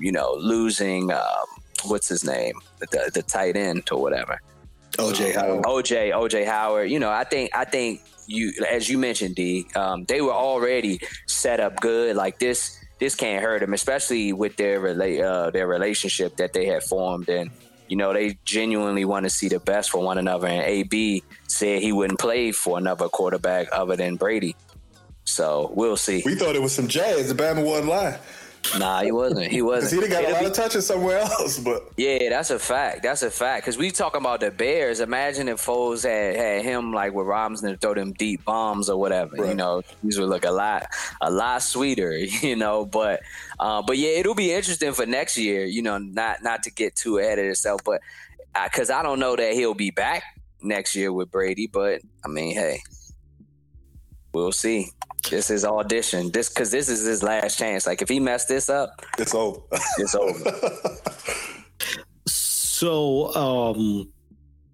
[0.00, 1.46] you know losing um,
[1.84, 4.40] what's his name, the, the tight end or whatever.
[4.96, 5.64] OJ Howard.
[5.64, 6.90] OJ, OJ Howard.
[6.90, 11.00] You know, I think I think you as you mentioned, D, um, they were already
[11.26, 12.16] set up good.
[12.16, 16.66] Like this this can't hurt them, especially with their relate uh, their relationship that they
[16.66, 17.50] had formed and
[17.88, 20.46] you know, they genuinely want to see the best for one another.
[20.46, 24.56] And AB said he wouldn't play for another quarterback other than Brady.
[25.24, 26.22] So we'll see.
[26.24, 27.28] We thought it was some jazz.
[27.28, 28.18] The Bama wasn't lying.
[28.78, 29.46] Nah, he wasn't.
[29.50, 30.02] He wasn't.
[30.02, 33.02] he got It'll a lot be- of touches somewhere else, but Yeah, that's a fact.
[33.02, 33.64] That's a fact.
[33.64, 35.00] Because we talking about the Bears.
[35.00, 38.98] Imagine if Foles had, had him like with Robinson to throw them deep bombs or
[38.98, 39.36] whatever.
[39.36, 40.86] You know, these would look a lot
[41.20, 42.18] a lot sweeter.
[42.44, 43.20] You know, but
[43.58, 45.64] uh, but yeah, it'll be interesting for next year.
[45.64, 48.00] You know, not not to get too ahead of itself, but
[48.64, 50.22] because I don't know that he'll be back
[50.62, 51.66] next year with Brady.
[51.66, 52.80] But I mean, hey,
[54.34, 54.90] we'll see.
[55.30, 56.30] This is audition.
[56.30, 57.86] This because this is his last chance.
[57.86, 59.60] Like if he messed this up, it's over.
[59.98, 60.50] it's over.
[62.74, 64.12] So, um,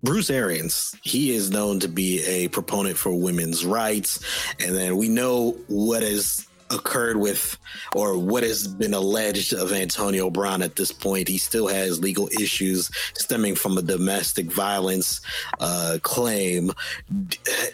[0.03, 4.25] Bruce Arians, he is known to be a proponent for women's rights.
[4.59, 7.59] And then we know what has occurred with
[7.94, 11.29] or what has been alleged of Antonio Brown at this point.
[11.29, 15.20] He still has legal issues stemming from a domestic violence
[15.59, 16.73] uh, claim.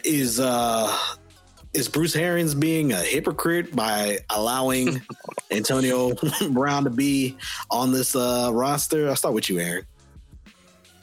[0.02, 0.92] Is uh
[1.76, 5.02] is Bruce Arians being a hypocrite by allowing
[5.50, 6.14] Antonio
[6.50, 7.36] Brown to be
[7.70, 9.08] on this uh, roster?
[9.08, 9.86] I'll start with you, Aaron.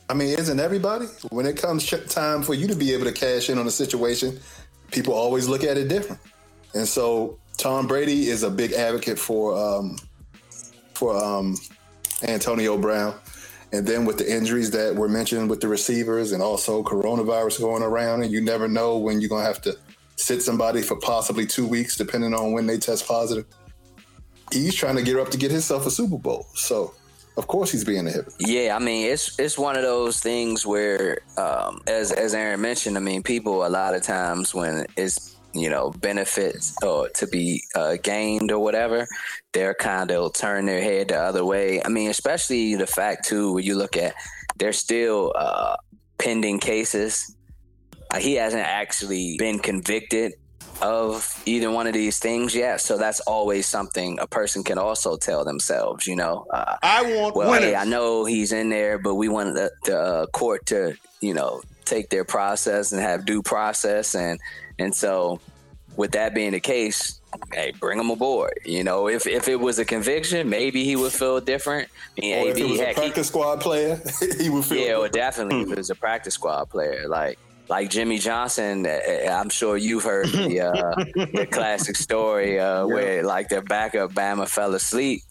[0.09, 1.05] I mean, isn't everybody?
[1.29, 4.39] When it comes time for you to be able to cash in on a situation,
[4.91, 6.21] people always look at it different.
[6.73, 9.97] And so Tom Brady is a big advocate for um,
[10.95, 11.55] for um,
[12.23, 13.15] Antonio Brown.
[13.71, 17.81] And then with the injuries that were mentioned with the receivers and also coronavirus going
[17.81, 19.77] around, and you never know when you're gonna have to
[20.23, 23.45] sit somebody for possibly two weeks, depending on when they test positive.
[24.51, 26.47] He's trying to get up to get himself a Super Bowl.
[26.53, 26.93] So
[27.37, 28.35] of course he's being a hypocrite.
[28.39, 32.97] Yeah, I mean it's it's one of those things where, um, as as Aaron mentioned,
[32.97, 37.63] I mean people a lot of times when it's you know benefits or to be
[37.75, 39.07] uh, gained or whatever,
[39.53, 41.81] they're kind of turn their head the other way.
[41.83, 44.13] I mean, especially the fact too when you look at
[44.57, 45.75] there's still uh,
[46.17, 47.32] pending cases.
[48.13, 50.33] Uh, he hasn't actually been convicted
[50.81, 55.17] of either one of these things yet, so that's always something a person can also
[55.17, 56.05] tell themselves.
[56.07, 57.69] You know, uh, I want well, winners.
[57.69, 61.33] hey, I know he's in there, but we want the, the uh, court to, you
[61.33, 64.39] know, take their process and have due process, and
[64.79, 65.39] and so
[65.95, 67.19] with that being the case,
[67.53, 68.59] hey, bring him aboard.
[68.65, 71.87] You know, if if it was a conviction, maybe he would feel different.
[72.17, 74.01] I mean, Or if AB, it was a heck, he- practice squad player,
[74.39, 74.85] he would feel.
[74.85, 77.37] yeah, well, definitely if it was a practice squad player, like
[77.73, 78.85] like Jimmy Johnson.
[78.85, 78.99] uh,
[79.31, 80.95] I'm sure you've heard the, uh,
[81.37, 85.21] the classic story uh, where like their backup Bama fell asleep.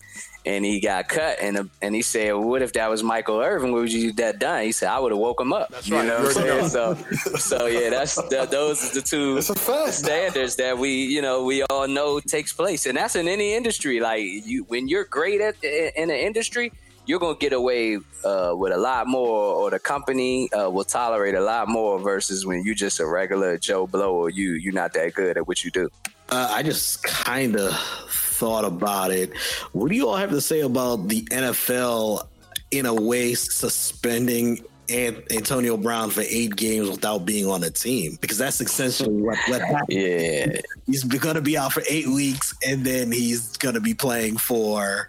[0.45, 3.39] And he got cut, and uh, and he said, well, "What if that was Michael
[3.41, 3.71] Irvin?
[3.71, 5.87] What would you do that done?" He said, "I would have woke him up." That's
[5.89, 6.05] you right.
[6.05, 6.69] know what I'm saying?
[6.69, 6.95] So,
[7.39, 9.95] so yeah, that's that, those are the two It's a fact.
[9.95, 14.01] standards that we you know we all know takes place and that's in any industry
[14.01, 16.73] like you when you're great at in an industry
[17.07, 21.35] you're gonna get away uh, with a lot more or the company uh, will tolerate
[21.35, 24.93] a lot more versus when you're just a regular joe blow or you you're not
[24.93, 25.89] that good at what you do
[26.31, 27.75] Uh, I just kind of
[28.09, 29.37] thought about it.
[29.73, 32.27] What do you all have to say about the NFL
[32.71, 38.17] in a way suspending An- Antonio Brown for eight games without being on a team?
[38.21, 39.87] Because that's essentially what, what happened.
[39.91, 43.95] yeah He's going to be out for eight weeks, and then he's going to be
[43.95, 45.09] playing for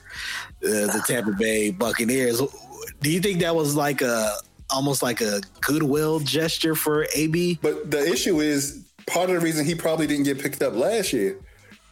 [0.64, 2.42] the Tampa Bay Buccaneers.
[3.02, 4.34] Do you think that was like a
[4.74, 7.60] almost like a goodwill gesture for AB.
[7.62, 11.14] But the issue is part of the reason he probably didn't get picked up last
[11.14, 11.38] year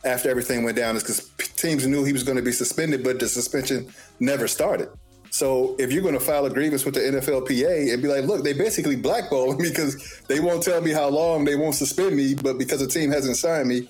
[0.03, 3.19] after everything went down is because teams knew he was going to be suspended, but
[3.19, 3.88] the suspension
[4.19, 4.89] never started.
[5.29, 8.43] So if you're going to file a grievance with the NFLPA and be like, look,
[8.43, 12.34] they basically blackball me because they won't tell me how long they won't suspend me,
[12.34, 13.88] but because the team hasn't signed me,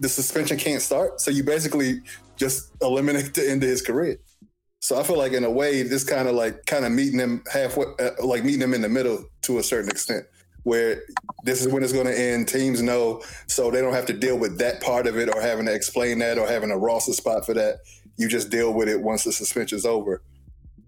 [0.00, 1.20] the suspension can't start.
[1.20, 2.02] So you basically
[2.36, 4.18] just eliminate the end of his career.
[4.80, 7.42] So I feel like in a way, this kind of like kind of meeting them
[7.50, 10.26] halfway, uh, like meeting them in the middle to a certain extent,
[10.64, 11.02] where
[11.44, 12.48] this is when it's going to end.
[12.48, 15.64] Teams know, so they don't have to deal with that part of it or having
[15.66, 17.78] to explain that or having a roster spot for that.
[18.16, 20.22] You just deal with it once the suspension's over.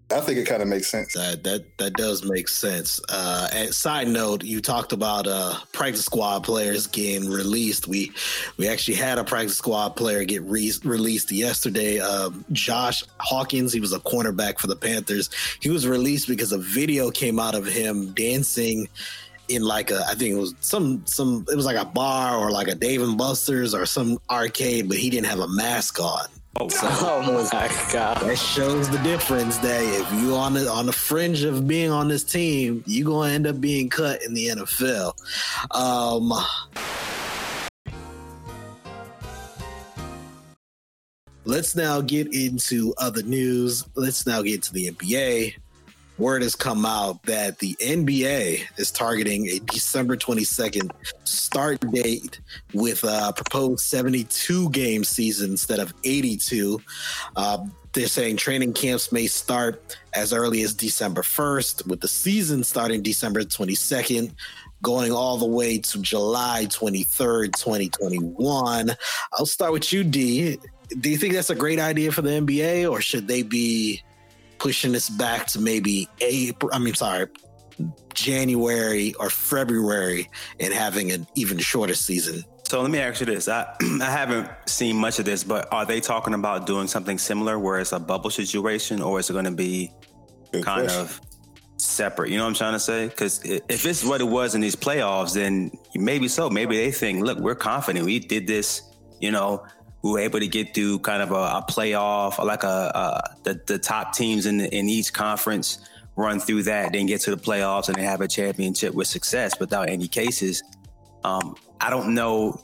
[0.09, 1.13] I think it kind of makes sense.
[1.13, 3.01] That that that does make sense.
[3.09, 7.89] Uh, and side note, you talked about uh, practice squad players getting released.
[7.89, 8.13] We
[8.55, 11.99] we actually had a practice squad player get re- released yesterday.
[11.99, 15.29] Um, Josh Hawkins, he was a cornerback for the Panthers.
[15.59, 18.87] He was released because a video came out of him dancing
[19.49, 22.49] in like a I think it was some some it was like a bar or
[22.49, 26.27] like a Dave and Buster's or some arcade, but he didn't have a mask on.
[26.59, 28.17] Oh, oh my god!
[28.21, 29.57] That shows the difference.
[29.59, 33.31] That if you on the on the fringe of being on this team, you gonna
[33.31, 35.13] end up being cut in the NFL.
[35.75, 36.33] Um,
[41.45, 43.85] let's now get into other news.
[43.95, 45.55] Let's now get to the NBA
[46.17, 50.91] word has come out that the NBA is targeting a December 22nd
[51.23, 52.39] start date
[52.73, 56.81] with a proposed 72 game season instead of 82.
[57.35, 62.63] Uh, they're saying training camps may start as early as December 1st, with the season
[62.63, 64.33] starting December 22nd,
[64.81, 68.91] going all the way to July 23rd, 2021.
[69.33, 70.59] I'll start with you, D.
[70.99, 74.03] Do you think that's a great idea for the NBA, or should they be
[74.59, 76.71] pushing this back to maybe April.
[76.73, 77.27] I mean, sorry,
[78.13, 82.43] January or February, and having an even shorter season.
[82.63, 85.85] So let me ask you this: I I haven't seen much of this, but are
[85.85, 89.45] they talking about doing something similar, where it's a bubble situation, or is it going
[89.45, 89.91] to be
[90.51, 91.01] Good kind question.
[91.01, 91.21] of
[91.77, 92.29] separate?
[92.29, 93.07] You know what I'm trying to say?
[93.07, 96.49] Because if it's what it was in these playoffs, then maybe so.
[96.49, 98.05] Maybe they think, look, we're confident.
[98.05, 98.81] We did this.
[99.19, 99.65] You know,
[100.07, 103.61] we were able to get through kind of a, a playoff, like a, a the,
[103.67, 105.79] the top teams in the, in each conference
[106.15, 109.59] run through that, then get to the playoffs and they have a championship with success
[109.59, 110.63] without any cases.
[111.23, 112.59] Um, I don't know.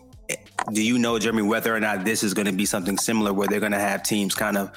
[0.72, 3.48] Do you know, Jeremy, whether or not this is going to be something similar where
[3.48, 4.72] they're going to have teams kind of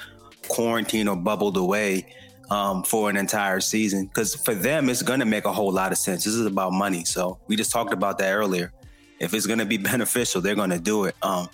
[0.49, 2.13] quarantined or bubbled away
[2.51, 4.05] um, for an entire season?
[4.07, 6.25] Because for them, it's going to make a whole lot of sense.
[6.25, 7.05] This is about money.
[7.05, 8.73] So we just talked about that earlier.
[9.19, 11.15] If it's going to be beneficial, they're going to do it.
[11.21, 11.47] Um,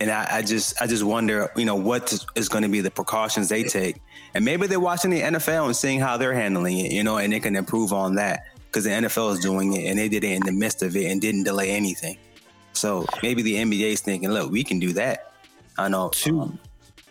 [0.00, 2.90] and I, I, just I just wonder, you know, what is going to be the
[2.90, 3.96] precautions they take,
[4.34, 7.32] and maybe they're watching the NFL and seeing how they're handling it, you know, and
[7.32, 10.32] they can improve on that because the NFL is doing it and they did it
[10.32, 12.16] in the midst of it and didn't delay anything.
[12.72, 15.34] So maybe the NBA is thinking, look, we can do that.
[15.76, 16.08] I know.
[16.10, 16.58] To um,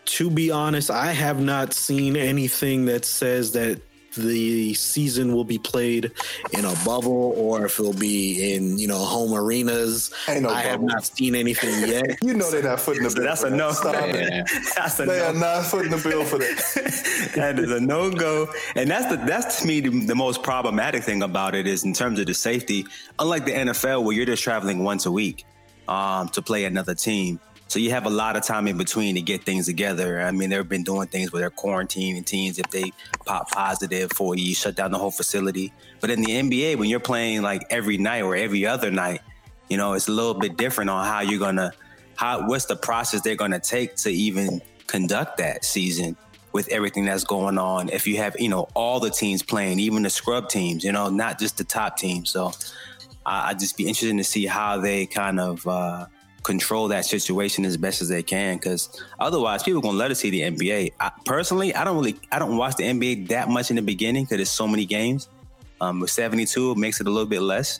[0.06, 3.80] to be honest, I have not seen anything that says that
[4.22, 6.12] the season will be played
[6.52, 10.12] in a bubble or if it'll be in you know home arenas.
[10.28, 12.18] No I have not seen anything yet.
[12.24, 13.24] you know they're not footing the bill.
[13.24, 13.72] That's a no.
[13.72, 14.50] Stop it.
[14.76, 15.26] That's a they no.
[15.28, 17.32] are not footing the bill for that.
[17.36, 21.04] that is a no go, and that's the that's to me the, the most problematic
[21.04, 22.86] thing about it is in terms of the safety.
[23.20, 25.46] Unlike the NFL, where you're just traveling once a week
[25.88, 29.22] um, to play another team so you have a lot of time in between to
[29.22, 30.22] get things together.
[30.22, 32.92] I mean, they've been doing things where they're quarantining teams if they
[33.26, 35.72] pop positive for you, shut down the whole facility.
[36.02, 39.22] But in the NBA, when you're playing like every night or every other night,
[39.70, 41.72] you know, it's a little bit different on how you're gonna
[42.16, 46.18] how what's the process they're gonna take to even conduct that season
[46.54, 47.90] with everything that's going on.
[47.90, 51.12] If you have, you know, all the teams playing, even the scrub teams, you know,
[51.12, 52.32] not just the top teams.
[52.32, 52.52] So
[53.28, 56.08] I, would just be interested to see how they kind of uh,
[56.44, 60.30] control that situation as best as they can because otherwise people gonna let us see
[60.30, 60.94] the NBA.
[61.00, 64.24] I, personally, I don't really I don't watch the NBA that much in the beginning
[64.24, 65.30] because there's so many games.
[65.82, 67.80] Um, with 72, it makes it a little bit less.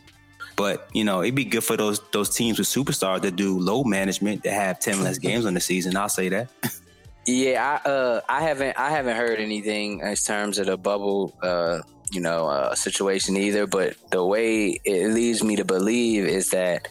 [0.56, 3.86] But you know, it'd be good for those those teams with superstars that do load
[3.86, 5.96] management that have 10 less games on the season.
[5.96, 6.50] I'll say that.
[7.26, 11.34] yeah, I uh, I haven't I haven't heard anything in terms of the bubble.
[11.42, 11.80] Uh,
[12.12, 13.68] you know, uh, situation either.
[13.68, 16.88] But the way it leads me to believe is that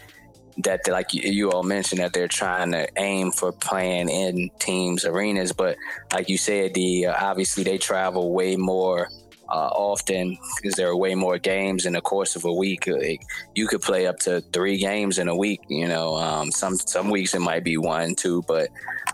[0.59, 5.53] that like you all mentioned that they're trying to aim for playing in teams arenas
[5.53, 5.77] but
[6.13, 9.09] like you said the uh, obviously they travel way more
[9.49, 12.87] uh, often because there are way more games in the course of a week.
[12.87, 13.23] Like,
[13.55, 15.61] you could play up to three games in a week.
[15.69, 18.69] You know, um, some some weeks it might be one, two, but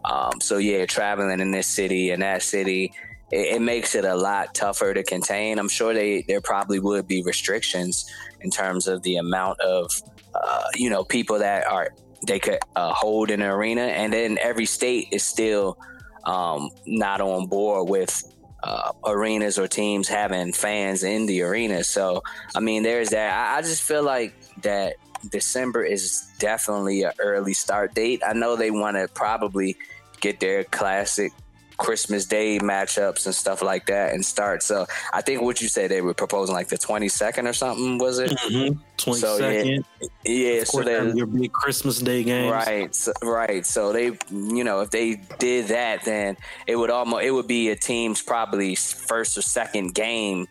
[0.04, 2.92] um, so yeah, traveling in this city and that city,
[3.34, 5.58] it, it, makes it a lot tougher to contain.
[5.58, 8.08] I'm sure they there probably would be restrictions
[8.40, 9.90] in terms of the amount of
[10.34, 11.90] uh, you know people that are
[12.26, 15.78] they could uh, hold in an arena, and then every state is still
[16.24, 18.22] um, not on board with
[18.62, 21.84] uh, arenas or teams having fans in the arena.
[21.84, 22.22] So,
[22.54, 23.34] I mean, there's that.
[23.34, 24.32] I, I just feel like
[24.62, 24.94] that
[25.30, 28.22] December is definitely an early start date.
[28.26, 29.76] I know they want to probably
[30.20, 31.32] get their classic
[31.76, 34.62] Christmas Day matchups and stuff like that and start.
[34.62, 38.18] So I think what you said they were proposing like the 22nd or something, was
[38.18, 38.30] it?
[38.30, 38.78] Mm-hmm.
[38.96, 39.16] 22nd.
[39.16, 39.78] So, yeah,
[40.24, 42.50] yeah so they your big Christmas Day game.
[42.50, 42.94] Right.
[42.94, 43.66] So, right.
[43.66, 47.70] So they, you know, if they did that, then it would almost, it would be
[47.70, 50.46] a team's probably first or second game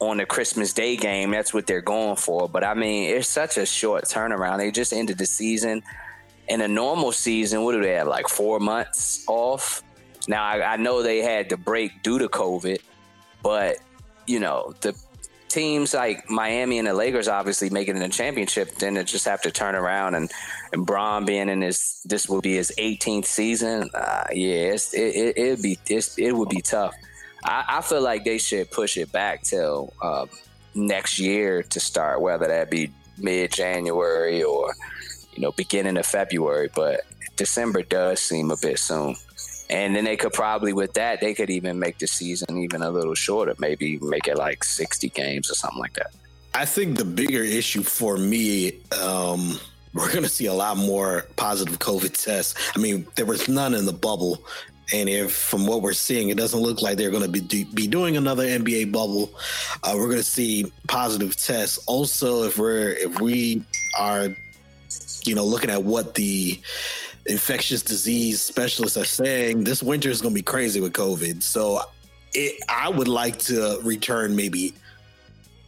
[0.00, 1.30] on the Christmas Day game.
[1.30, 2.48] That's what they're going for.
[2.48, 4.58] But I mean, it's such a short turnaround.
[4.58, 5.82] They just ended the season.
[6.48, 8.08] In a normal season, what do they have?
[8.08, 9.84] Like four months off?
[10.28, 12.80] Now I, I know they had to break due to COVID,
[13.42, 13.78] but
[14.26, 14.94] you know the
[15.50, 19.26] teams like Miami and the Lakers obviously making it in the championship, then they just
[19.26, 20.30] have to turn around and
[20.72, 23.90] and Bron being in his this will be his 18th season.
[23.92, 26.94] Uh, yeah, it, it it'd be it would be tough.
[27.44, 30.26] I, I, feel like they should push it back till uh,
[30.74, 34.74] next year to start, whether that be mid January or
[35.32, 36.68] you know beginning of February.
[36.74, 37.00] But
[37.36, 39.16] December does seem a bit soon
[39.70, 42.90] and then they could probably with that they could even make the season even a
[42.90, 46.12] little shorter maybe make it like 60 games or something like that.
[46.52, 49.58] I think the bigger issue for me um,
[49.94, 52.54] we're going to see a lot more positive covid tests.
[52.74, 54.44] I mean there was none in the bubble.
[54.92, 57.86] And if from what we're seeing it doesn't look like they're going to be be
[57.86, 59.32] doing another nba bubble
[59.84, 61.78] uh, we're going to see positive tests.
[61.86, 63.64] Also if we're if we
[63.98, 64.28] are
[65.24, 66.60] you know looking at what the
[67.26, 71.42] infectious disease specialists are saying this winter is going to be crazy with COVID.
[71.42, 71.80] So
[72.34, 74.74] it, I would like to return maybe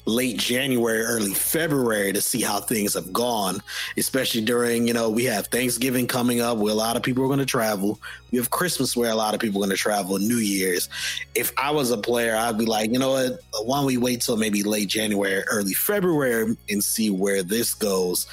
[0.05, 3.63] late January, early February to see how things have gone,
[3.97, 7.29] especially during, you know, we have Thanksgiving coming up where a lot of people are
[7.29, 8.01] going to travel.
[8.33, 10.89] We have Christmas where a lot of people are going to travel, New Year's.
[11.35, 14.23] If I was a player, I'd be like, you know what, why don't we wait
[14.23, 18.27] till maybe late January, early February and see where this goes?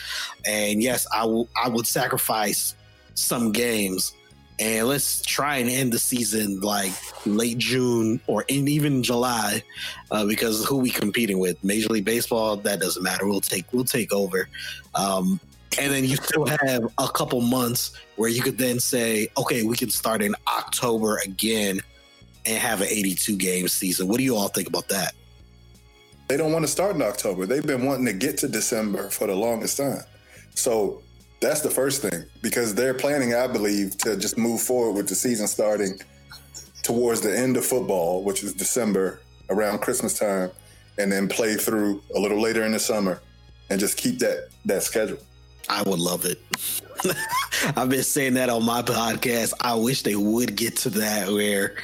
[0.48, 2.74] And yes, I, will, I would sacrifice
[3.20, 4.14] some games
[4.60, 6.92] and let's try and end the season like
[7.26, 9.64] late June or in even July,
[10.12, 11.64] uh, because who we competing with?
[11.64, 12.58] Major League Baseball.
[12.58, 13.26] That doesn't matter.
[13.26, 14.50] We'll take we'll take over,
[14.96, 15.40] um,
[15.80, 19.78] and then you still have a couple months where you could then say, okay, we
[19.78, 21.80] can start in October again
[22.46, 24.08] and have an 82 game season.
[24.08, 25.14] What do you all think about that?
[26.28, 27.46] They don't want to start in October.
[27.46, 30.04] They've been wanting to get to December for the longest time.
[30.54, 31.02] So
[31.42, 35.16] that's the first thing because they're planning, I believe, to just move forward with the
[35.16, 36.00] season starting
[36.84, 40.52] towards the end of football, which is December around Christmas time,
[40.98, 43.22] and then play through a little later in the summer
[43.70, 45.20] and just keep that that schedule.
[45.70, 46.40] I would love it.
[47.78, 49.54] I've been saying that on my podcast.
[49.62, 51.76] I wish they would get to that where,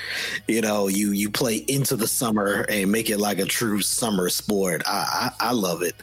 [0.48, 4.30] you know, you you play into the summer and make it like a true summer
[4.30, 4.82] sport.
[4.86, 5.96] I I, I love it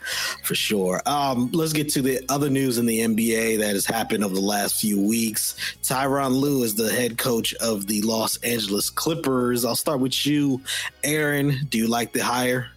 [0.45, 1.03] for sure.
[1.07, 4.41] Um, let's get to the other news in the NBA that has happened over the
[4.41, 5.57] last few weeks.
[5.83, 9.65] Tyronn Lue is the head coach of the Los Angeles Clippers.
[9.65, 10.63] I'll start with you,
[11.05, 11.67] Aaron.
[11.69, 12.69] Do you like the hire?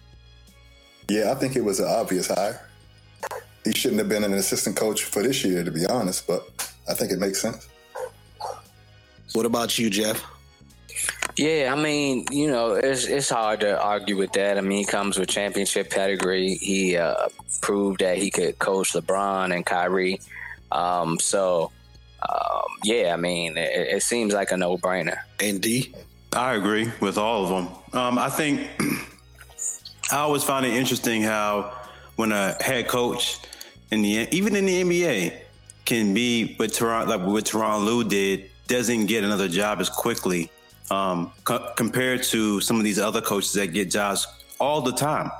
[1.08, 2.65] Yeah, I think it was an obvious hire
[3.66, 6.26] he shouldn't have been an assistant coach for this year, to be honest.
[6.26, 6.48] But
[6.88, 7.68] I think it makes sense.
[9.32, 10.24] What about you, Jeff?
[11.36, 14.56] Yeah, I mean, you know, it's it's hard to argue with that.
[14.56, 16.54] I mean, he comes with championship pedigree.
[16.54, 17.28] He uh,
[17.60, 20.20] proved that he could coach LeBron and Kyrie.
[20.72, 21.72] Um, so,
[22.26, 25.18] um, yeah, I mean, it, it, seems like a no brainer.
[25.38, 25.94] And D,
[26.32, 28.00] I agree with all of them.
[28.00, 28.68] Um, I think
[30.10, 31.76] I always find it interesting how
[32.16, 33.38] when a head coach
[33.90, 35.34] in the even in the NBA
[35.84, 40.50] can be what Toronto like what Tyronn Lue did doesn't get another job as quickly
[40.90, 44.26] um, co- compared to some of these other coaches that get jobs
[44.60, 45.30] all the time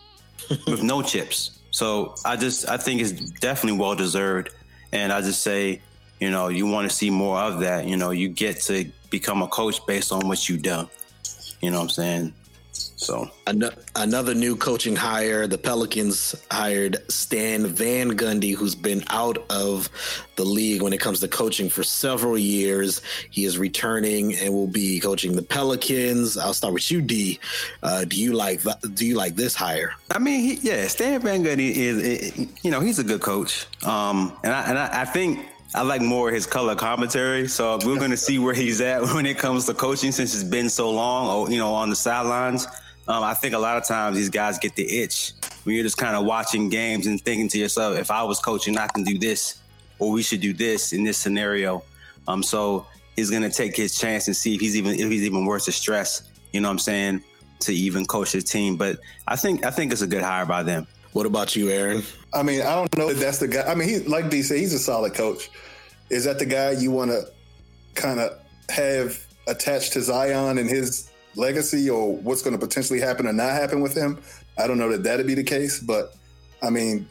[0.66, 1.58] with no chips.
[1.70, 4.50] So I just I think it's definitely well deserved,
[4.92, 5.80] and I just say
[6.20, 7.86] you know you want to see more of that.
[7.86, 10.88] You know you get to become a coach based on what you've done.
[11.60, 12.34] You know what I'm saying?
[12.98, 13.30] So
[13.94, 19.88] another new coaching hire, the Pelicans hired Stan Van Gundy, who's been out of
[20.34, 23.00] the league when it comes to coaching for several years.
[23.30, 26.36] He is returning and will be coaching the Pelicans.
[26.36, 27.38] I'll start with you, D.
[27.84, 28.62] Uh, do you like
[28.94, 29.94] do you like this hire?
[30.10, 34.36] I mean, he, yeah, Stan Van Gundy is, you know, he's a good coach, um,
[34.42, 37.46] and I, and I, I think I like more his color commentary.
[37.46, 40.42] So we're going to see where he's at when it comes to coaching, since it's
[40.42, 42.66] been so long, or you know, on the sidelines.
[43.08, 45.32] Um, I think a lot of times these guys get the itch
[45.64, 48.78] when you're just kind of watching games and thinking to yourself, if I was coaching,
[48.78, 49.60] I can do this,
[49.98, 51.82] or we should do this in this scenario.
[52.26, 52.86] Um, so
[53.16, 55.66] he's going to take his chance and see if he's even if he's even worth
[55.66, 56.22] the stress.
[56.52, 57.24] You know what I'm saying?
[57.60, 60.62] To even coach his team, but I think I think it's a good hire by
[60.62, 60.86] them.
[61.12, 62.02] What about you, Aaron?
[62.32, 63.62] I mean, I don't know if that's the guy.
[63.62, 65.50] I mean, he like D said, he's a solid coach.
[66.08, 67.24] Is that the guy you want to
[67.94, 68.38] kind of
[68.70, 73.52] have attached to Zion and his legacy, or what's going to potentially happen or not
[73.52, 74.18] happen with him?
[74.58, 76.14] I don't know that that'd be the case, but
[76.62, 77.08] I mean,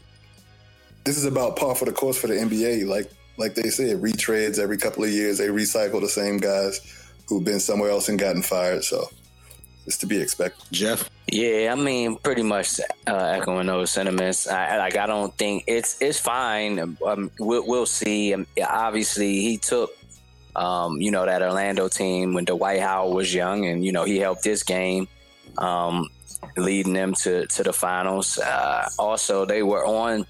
[1.04, 2.86] this is about par for the course for the NBA.
[2.86, 5.38] Like like they said, retreads every couple of years.
[5.38, 6.82] They recycle the same guys
[7.28, 8.84] who've been somewhere else and gotten fired.
[8.84, 9.10] So
[9.86, 10.66] it's to be expected.
[10.72, 11.10] Jeff?
[11.28, 14.48] Yeah, I mean, pretty much uh, echoing those sentiments.
[14.48, 16.80] I, like, I don't think it's it's fine.
[16.80, 18.34] Um, we'll, we'll see.
[18.34, 19.97] Um, obviously, he took,
[20.58, 24.18] um, you know, that Orlando team when Dwight Howard was young, and you know he
[24.18, 25.08] helped this game,
[25.58, 26.10] um,
[26.58, 28.40] leading them to to the finals.
[28.40, 30.26] Uh, also, they were on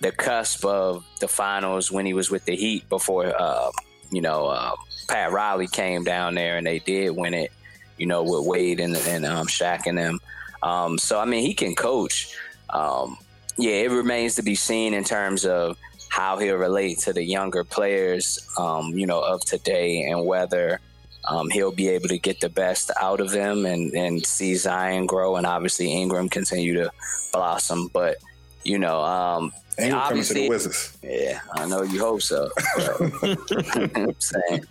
[0.00, 3.70] the cusp of the finals when he was with the Heat before, uh,
[4.10, 4.72] you know, uh,
[5.08, 7.52] Pat Riley came down there and they did win it.
[7.98, 10.20] You know, with Wade and and um, Shaq and them.
[10.62, 12.36] Um, so I mean, he can coach.
[12.70, 13.16] Um,
[13.56, 15.78] yeah, it remains to be seen in terms of
[16.16, 20.80] how he'll relate to the younger players, um, you know, of today, and whether
[21.26, 25.04] um, he'll be able to get the best out of them and, and see Zion
[25.04, 26.90] grow, and obviously Ingram continue to
[27.34, 27.88] blossom.
[27.92, 28.16] But
[28.64, 30.96] you know, um, and you're coming to the Wizards.
[31.02, 32.48] Yeah, I know you hope so.
[33.22, 34.64] I'm saying,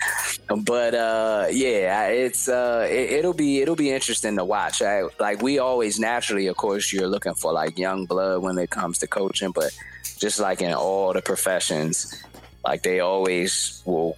[0.63, 4.81] but uh, yeah, it's uh, it, will be it'll be interesting to watch.
[4.81, 8.71] I, like we always naturally, of course, you're looking for like young blood when it
[8.71, 9.77] comes to coaching, but
[10.15, 12.23] just like in all the professions,
[12.63, 14.17] like they always will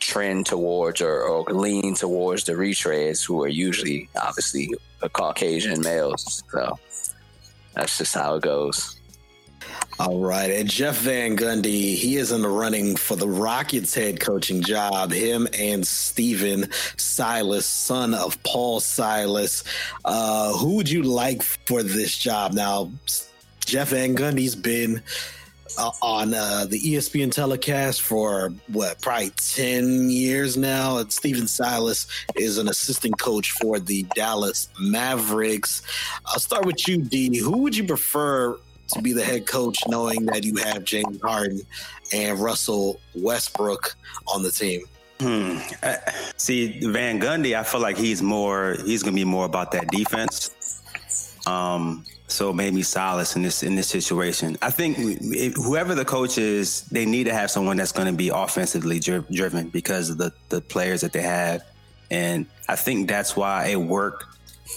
[0.00, 4.70] trend towards or, or lean towards the retreads who are usually obviously
[5.12, 6.42] Caucasian males.
[6.50, 6.78] So
[7.74, 8.96] that's just how it goes.
[9.98, 10.50] All right.
[10.50, 15.10] And Jeff Van Gundy, he is in the running for the Rockets head coaching job.
[15.10, 19.64] Him and Stephen Silas, son of Paul Silas.
[20.04, 22.52] Uh, who would you like for this job?
[22.52, 22.90] Now,
[23.64, 25.02] Jeff Van Gundy's been
[25.78, 30.98] uh, on uh, the ESPN telecast for what, probably 10 years now.
[30.98, 35.82] And Stephen Silas is an assistant coach for the Dallas Mavericks.
[36.26, 37.38] I'll start with you, D.
[37.38, 38.58] Who would you prefer
[38.92, 41.60] to be the head coach, knowing that you have James Harden
[42.12, 43.94] and Russell Westbrook
[44.28, 44.82] on the team?
[45.20, 45.58] Hmm.
[45.82, 45.96] Uh,
[46.36, 48.76] see, Van Gundy, I feel like he's more.
[48.84, 50.50] He's going to be more about that defense.
[51.46, 54.56] Um, so maybe Silas in this in this situation.
[54.62, 54.96] I think
[55.56, 59.68] whoever the coach is, they need to have someone that's going to be offensively driven
[59.68, 61.62] because of the the players that they have,
[62.10, 64.24] and I think that's why it worked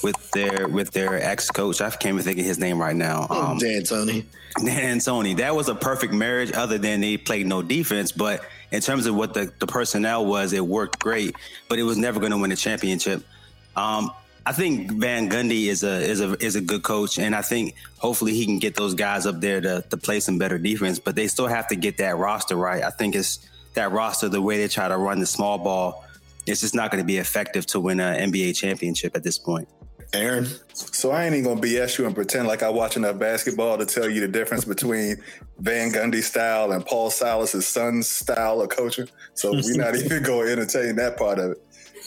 [0.04, 1.82] with their with their ex coach.
[1.82, 3.28] I can't even think of his name right now.
[3.30, 4.26] Um, D'Antoni.
[4.64, 5.36] Dan Tony.
[5.36, 8.12] That was a perfect marriage, other than they played no defense.
[8.12, 11.36] But in terms of what the, the personnel was, it worked great.
[11.68, 13.24] But it was never going to win a championship.
[13.76, 14.12] Um,
[14.50, 17.76] I think Van Gundy is a is a is a good coach, and I think
[18.00, 20.98] hopefully he can get those guys up there to to play some better defense.
[20.98, 22.84] But they still have to get that roster right.
[22.84, 26.04] I think it's that roster the way they try to run the small ball.
[26.48, 29.70] It's just not going to be effective to win an NBA championship at this point.
[30.14, 30.48] Aaron.
[30.74, 33.86] So I ain't even gonna BS you and pretend like I watch enough basketball to
[33.86, 35.18] tell you the difference between
[35.60, 39.10] Van Gundy style and Paul Silas's son's style of coaching.
[39.36, 41.64] So we're not even going to entertain that part of it.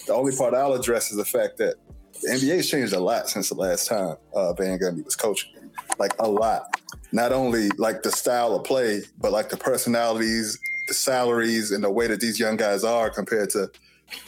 [0.09, 1.76] The only part I'll address is the fact that
[2.23, 5.51] the NBA's changed a lot since the last time uh, Van Gundy was coaching.
[5.99, 6.81] Like a lot.
[7.12, 10.59] Not only like the style of play, but like the personalities,
[10.89, 13.70] the salaries, and the way that these young guys are compared to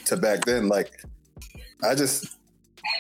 [0.07, 0.69] to back then.
[0.69, 0.91] Like
[1.83, 2.37] I just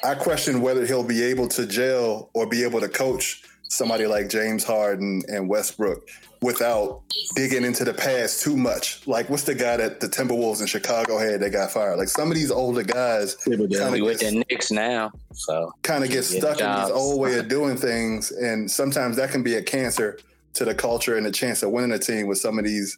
[0.02, 4.28] I question whether he'll be able to gel or be able to coach somebody like
[4.28, 6.08] James Harden and Westbrook
[6.44, 7.00] without
[7.34, 9.06] digging into the past too much.
[9.06, 11.96] Like, what's the guy that the Timberwolves in Chicago had that got fired?
[11.96, 13.70] Like, some of these older guys kind of
[14.02, 17.76] with the Knicks now, so kind of get stuck in this old way of doing
[17.76, 20.18] things, and sometimes that can be a cancer
[20.52, 22.96] to the culture and the chance of winning a team with some of these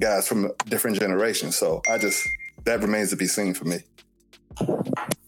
[0.00, 1.56] guys from different generations.
[1.56, 2.26] So, I just
[2.64, 3.78] that remains to be seen for me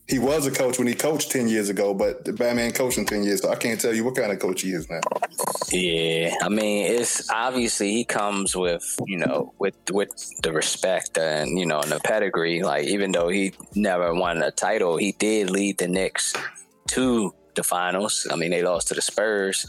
[0.09, 3.24] he was a coach when he coached 10 years ago, but the Batman coaching 10
[3.24, 5.01] years, so I can't tell you what kind of coach he is now.
[5.70, 10.11] Yeah, I mean, it's obviously he comes with, you know, with with
[10.43, 12.62] the respect and, you know, and the pedigree.
[12.62, 16.35] Like, even though he never won a title, he did lead the Knicks
[16.89, 18.29] to the finals.
[18.31, 19.66] I mean, they lost to the Spurs.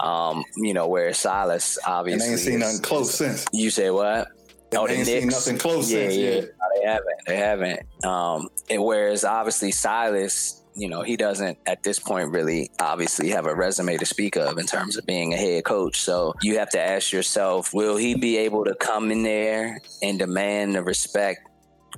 [0.00, 2.26] Um, you know, where Silas obviously.
[2.26, 3.46] And they ain't seen nothing close since.
[3.52, 4.28] You say what?
[4.76, 6.16] Oh, they the ain't seen nothing close yeah, since.
[6.16, 6.30] yeah.
[6.30, 6.40] Yeah.
[6.40, 7.26] No, they haven't.
[7.26, 8.04] They haven't.
[8.04, 13.46] Um, and whereas obviously Silas, you know, he doesn't at this point really obviously have
[13.46, 16.00] a resume to speak of in terms of being a head coach.
[16.00, 20.18] So you have to ask yourself, will he be able to come in there and
[20.18, 21.48] demand the respect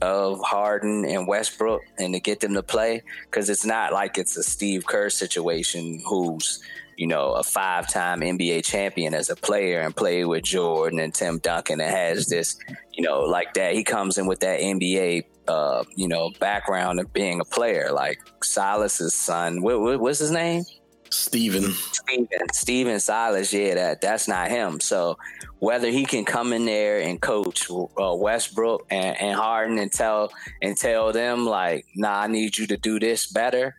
[0.01, 3.03] of Harden and Westbrook and to get them to play?
[3.25, 6.63] Because it's not like it's a Steve Kerr situation who's
[6.99, 11.39] you know, a five-time NBA champion as a player and played with Jordan and Tim
[11.39, 12.59] Duncan and has this,
[12.93, 13.75] you know, like that.
[13.75, 17.93] He comes in with that NBA, uh, you know, background of being a player.
[17.93, 20.65] Like Silas's son, what, what, what's his name?
[21.11, 21.73] Stephen.
[21.93, 22.29] Stephen.
[22.53, 23.53] Stephen Silas.
[23.53, 24.81] Yeah, that that's not him.
[24.81, 25.19] So
[25.61, 30.33] whether he can come in there and coach uh, Westbrook and, and Harden and tell
[30.61, 33.77] and tell them like, nah, I need you to do this better.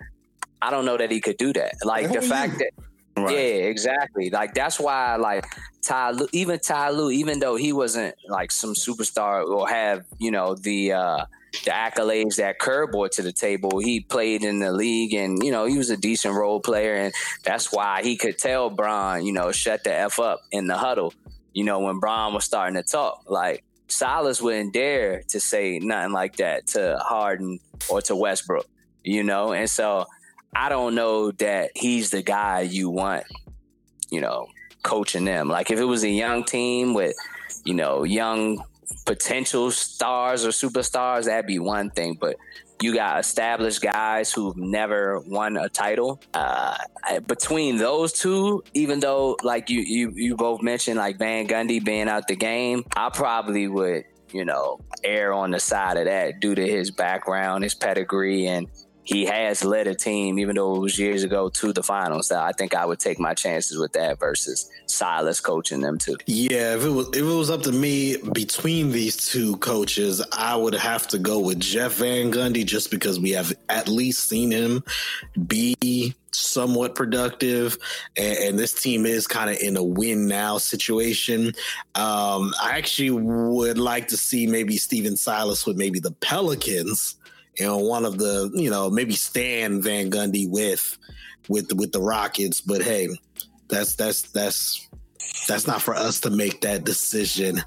[0.62, 1.76] I don't know that he could do that.
[1.84, 2.72] Like the fact that
[3.24, 3.34] Right.
[3.34, 4.30] yeah, exactly.
[4.30, 5.46] Like that's why, like
[5.82, 10.56] Ty, even Ty Lue, even though he wasn't like some superstar or have you know
[10.56, 11.26] the uh
[11.66, 15.52] the accolades that Kerr brought to the table, he played in the league, and you
[15.52, 17.14] know he was a decent role player, and
[17.44, 21.14] that's why he could tell Bron, you know, shut the f up in the huddle.
[21.54, 26.14] You know when Bron was starting to talk, like Silas wouldn't dare to say nothing
[26.14, 27.60] like that to Harden
[27.90, 28.68] or to Westbrook.
[29.04, 30.06] You know, and so.
[30.54, 33.26] I don't know that he's the guy you want,
[34.10, 34.48] you know,
[34.84, 35.48] coaching them.
[35.48, 37.16] Like if it was a young team with,
[37.66, 38.64] you know, young
[39.06, 42.18] potential stars or superstars, that'd be one thing.
[42.20, 42.38] But
[42.82, 46.22] you got established guys who've never won a title.
[46.34, 46.78] Uh,
[47.28, 52.08] between those two, even though like you you you both mentioned like Van Gundy being
[52.08, 56.56] out the game, I probably would you know err on the side of that due
[56.56, 58.68] to his background, his pedigree, and
[59.10, 62.28] he has led a team, even though it was years ago, to the finals.
[62.28, 66.16] So I think I would take my chances with that versus Silas coaching them too.
[66.28, 70.56] Yeah, if it was if it was up to me between these two coaches, I
[70.56, 74.52] would have to go with Jeff Van Gundy just because we have at least seen
[74.52, 74.84] him
[75.48, 77.80] be somewhat productive,
[78.16, 81.48] and, and this team is kind of in a win now situation.
[81.96, 87.16] Um, I actually would like to see maybe Stephen Silas with maybe the Pelicans.
[87.58, 90.98] You know, one of the you know maybe Stan Van Gundy with
[91.48, 93.10] with with the Rockets, but hey,
[93.68, 94.89] that's that's that's
[95.48, 97.62] that's not for us to make that decision.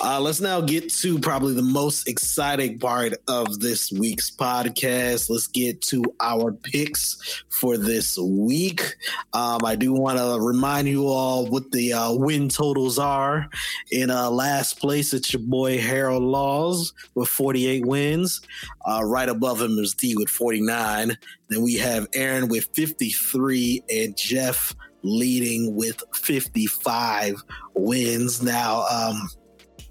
[0.00, 5.30] Uh, let's now get to probably the most exciting part of this week's podcast.
[5.30, 8.96] Let's get to our picks for this week.
[9.32, 13.48] Um, I do want to remind you all what the uh, win totals are.
[13.90, 18.40] In uh, last place, it's your boy Harold Laws with 48 wins.
[18.84, 21.16] Uh, right above him is D with 49.
[21.48, 24.74] Then we have Aaron with 53 and Jeff
[25.06, 27.36] leading with 55
[27.74, 28.42] wins.
[28.42, 29.28] Now, um,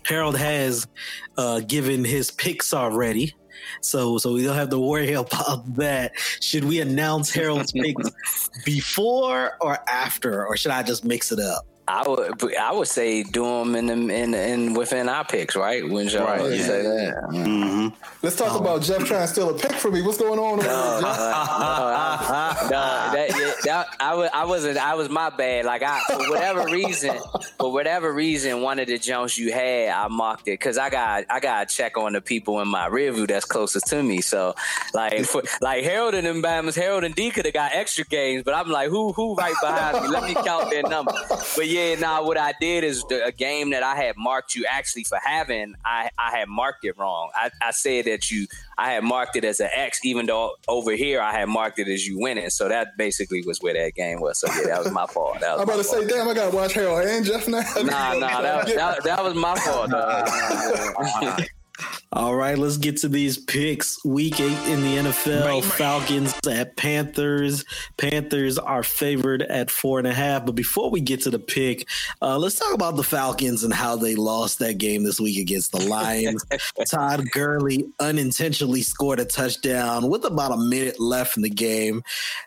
[0.06, 0.88] Harold has
[1.38, 3.34] uh, given his picks already.
[3.82, 6.12] So, so we don't have to worry about that.
[6.42, 8.12] Should we announce Harold's picks
[8.66, 11.66] before or after, or should I just mix it up?
[11.88, 15.88] I would I would say do them in the, in in within our picks, right?
[15.88, 16.64] When y'all Right, yeah.
[16.64, 17.14] say that.
[17.32, 17.88] Mm-hmm.
[18.24, 20.02] Let's talk about Jeff trying to steal a pick from me.
[20.02, 20.60] What's going on?
[20.60, 25.66] over No, no, I, no, that, that, I was, I wasn't, I was my bad.
[25.66, 27.16] Like I, for whatever reason,
[27.60, 31.26] for whatever reason, one of the jumps you had, I mocked it because I got,
[31.30, 34.22] I got to check on the people in my rear view that's closest to me.
[34.22, 34.56] So,
[34.96, 38.42] like, for, like Harold and them Bama's, Harold and D could have got extra games,
[38.44, 40.10] but I'm like, who, who right behind me?
[40.10, 41.14] Let me count their number.
[41.30, 44.66] But yeah, now what I did is the, a game that I had marked you
[44.70, 47.32] actually for having, I, I had marked it wrong.
[47.36, 48.48] I, I said that you,
[48.78, 51.88] I had marked it as an X, even though over here I had marked it
[51.88, 52.50] as you winning.
[52.50, 54.40] So that basically was where that game was.
[54.40, 55.36] So yeah, that was my fault.
[55.36, 57.62] Was I'm about my to say, damn, I got to watch Harold and Jeff now.
[57.76, 59.90] Nah, nah, that, that, that was my fault.
[59.96, 61.46] dog.
[62.12, 64.04] All right, let's get to these picks.
[64.06, 67.66] Week eight in the NFL, Falcons at Panthers.
[67.98, 70.46] Panthers are favored at four and a half.
[70.46, 71.88] But before we get to the pick,
[72.22, 75.74] uh, let's talk about the Falcons and how they lost that game this week against
[75.74, 76.46] the Lions.
[76.90, 82.02] Todd Gurley unintentionally scored a touchdown with about a minute left in the game.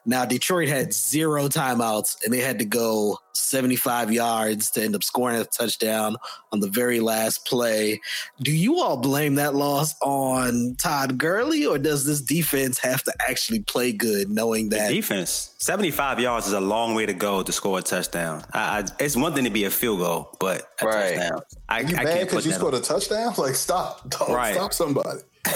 [0.07, 5.05] Now, Detroit had zero timeouts and they had to go 75 yards to end up
[5.05, 6.17] scoring a touchdown
[6.53, 8.01] on the very last play.
[8.41, 13.13] Do you all blame that loss on Todd Gurley, or does this defense have to
[13.29, 14.91] actually play good, knowing that?
[14.91, 18.45] Defense, 75 yards is a long way to go to score a touchdown.
[18.53, 21.17] I, I, it's one thing to be a field goal, but a Right.
[21.17, 21.41] touchdown.
[21.69, 22.81] I, You I mad can't put because you scored on.
[22.81, 23.35] a touchdown?
[23.39, 24.09] Like, stop.
[24.09, 24.55] Dog, Right.
[24.55, 25.21] Stop somebody.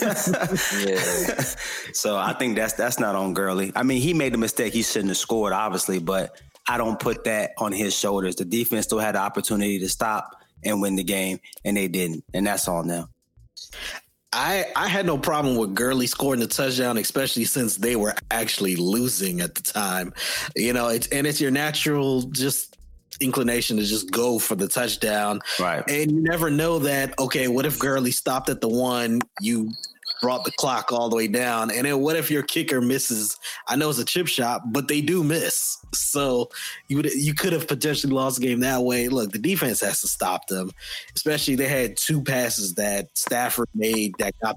[0.00, 1.00] yeah.
[1.92, 3.72] So I think that's that's not on Gurley.
[3.74, 4.72] I mean, he made the mistake.
[4.72, 8.36] He shouldn't have scored, obviously, but I don't put that on his shoulders.
[8.36, 12.24] The defense still had the opportunity to stop and win the game, and they didn't,
[12.34, 13.08] and that's all now.
[14.32, 18.76] I I had no problem with Gurley scoring the touchdown, especially since they were actually
[18.76, 20.12] losing at the time.
[20.54, 22.76] You know, it's and it's your natural just
[23.20, 25.40] inclination to just go for the touchdown.
[25.58, 25.82] Right.
[25.88, 29.72] And you never know that, okay, what if Gurley stopped at the one, you
[30.20, 33.38] brought the clock all the way down, and then what if your kicker misses?
[33.68, 35.78] I know it's a chip shot, but they do miss.
[35.92, 36.50] So
[36.88, 39.08] you would you could have potentially lost the game that way.
[39.08, 40.70] Look, the defense has to stop them,
[41.14, 44.56] especially they had two passes that Stafford made that got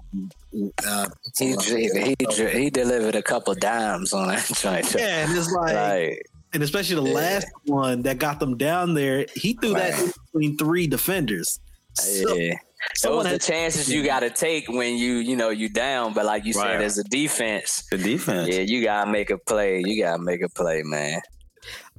[0.87, 1.07] uh,
[1.37, 4.93] He he, he, he delivered a couple dimes on that joint.
[4.97, 9.25] yeah, and it's like, Like, and especially the last one that got them down there,
[9.35, 11.59] he threw that between three defenders.
[11.93, 12.55] So, yeah.
[12.95, 16.25] Someone Those the chances you got to take when you you know you down, but
[16.25, 16.71] like you Right.
[16.73, 18.49] said, as a defense, The defense.
[18.49, 19.81] yeah, you gotta make a play.
[19.85, 21.21] You gotta make a play, man.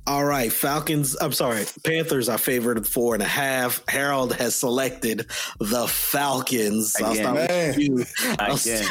[0.06, 1.16] All right, Falcons.
[1.18, 3.82] I'm sorry, Panthers are favored four and a half.
[3.88, 5.26] Harold has selected
[5.60, 6.94] the Falcons.
[7.02, 7.68] I'll start Man.
[7.68, 8.04] with you.
[8.38, 8.86] I'll, Again.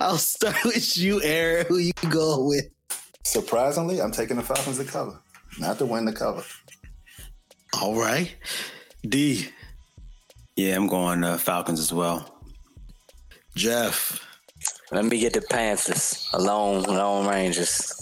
[0.00, 1.66] I'll start with you, Aaron.
[1.68, 2.66] Who you go with?
[3.24, 5.18] Surprisingly, I'm taking the Falcons to cover,
[5.58, 6.44] not to win the cover.
[7.80, 8.34] All right,
[9.02, 9.48] D.
[10.58, 12.34] Yeah, I'm going uh, Falcons as well.
[13.54, 14.18] Jeff.
[14.90, 16.28] Let me get the Panthers.
[16.32, 17.94] Alone, Lone Rangers.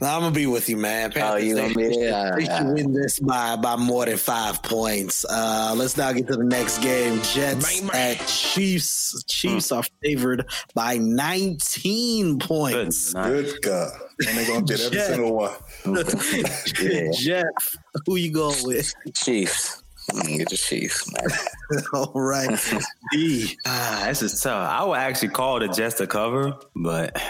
[0.00, 1.12] I'm gonna be with you, man.
[1.16, 2.36] Oh, you Panthers, gonna be they- there?
[2.38, 5.24] They should win this by by more than five points.
[5.28, 7.20] Uh, let's now get to the next game.
[7.22, 9.22] Jets at Chiefs.
[9.24, 13.12] Chiefs are favored by 19 points.
[13.14, 13.28] night.
[13.28, 13.92] Good God.
[14.26, 15.06] And they're going to get every Yeah.
[15.06, 15.54] single one.
[16.82, 17.10] Yeah.
[17.42, 17.76] Jeff,
[18.06, 18.92] who you going with?
[19.14, 19.82] Chiefs.
[20.10, 21.82] I'm gonna get the cheese, man.
[21.94, 22.48] All right,
[23.12, 23.56] D.
[23.66, 24.68] Ah, this is tough.
[24.70, 27.20] I would actually call it just a cover, but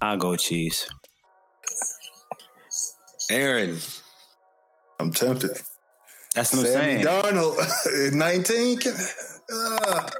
[0.00, 0.88] I'll go cheese.
[3.30, 3.78] Aaron.
[5.00, 5.50] I'm tempted.
[6.34, 7.06] That's what I'm Sammy saying.
[7.06, 8.78] Darnold, 19.
[9.50, 10.10] Uh,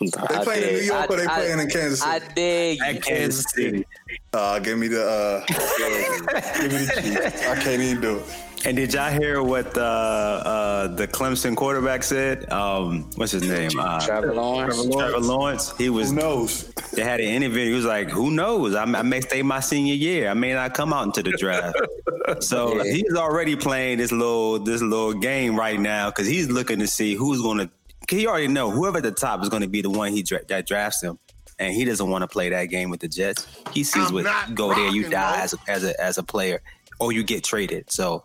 [0.00, 0.10] they
[0.44, 2.10] playing in New York or they I- playing in Kansas City?
[2.10, 2.84] I dig you.
[2.84, 3.84] At Kansas City.
[4.32, 7.46] Uh, give me the uh, give me the Chiefs.
[7.46, 8.24] I can't even do it.
[8.66, 12.50] And did y'all hear what uh, uh, the Clemson quarterback said?
[12.50, 13.70] Um, what's his name?
[13.78, 14.86] Uh, Trevor Lawrence.
[14.86, 15.76] Trevor Lawrence.
[15.76, 16.08] He was.
[16.08, 16.72] Who knows?
[16.92, 17.66] They had an interview.
[17.66, 18.74] He was like, "Who knows?
[18.74, 20.30] I, I may stay my senior year.
[20.30, 21.76] I may not come out into the draft."
[22.42, 22.90] so Yeah.
[22.92, 27.14] he's already playing this little this little game right now because he's looking to see
[27.14, 27.70] who's going to.
[28.08, 30.44] He already know whoever at the top is going to be the one he dra-
[30.48, 31.18] that drafts him,
[31.58, 33.46] and he doesn't want to play that game with the Jets.
[33.72, 36.22] He sees I'm what you go there, you die as a, as a as a
[36.22, 36.62] player,
[36.98, 37.90] or you get traded.
[37.90, 38.24] So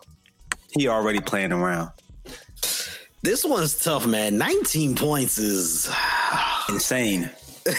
[0.71, 1.91] he already playing around.
[3.21, 4.37] This one's tough, man.
[4.37, 5.91] 19 points is
[6.69, 7.29] Insane.
[7.65, 7.77] that's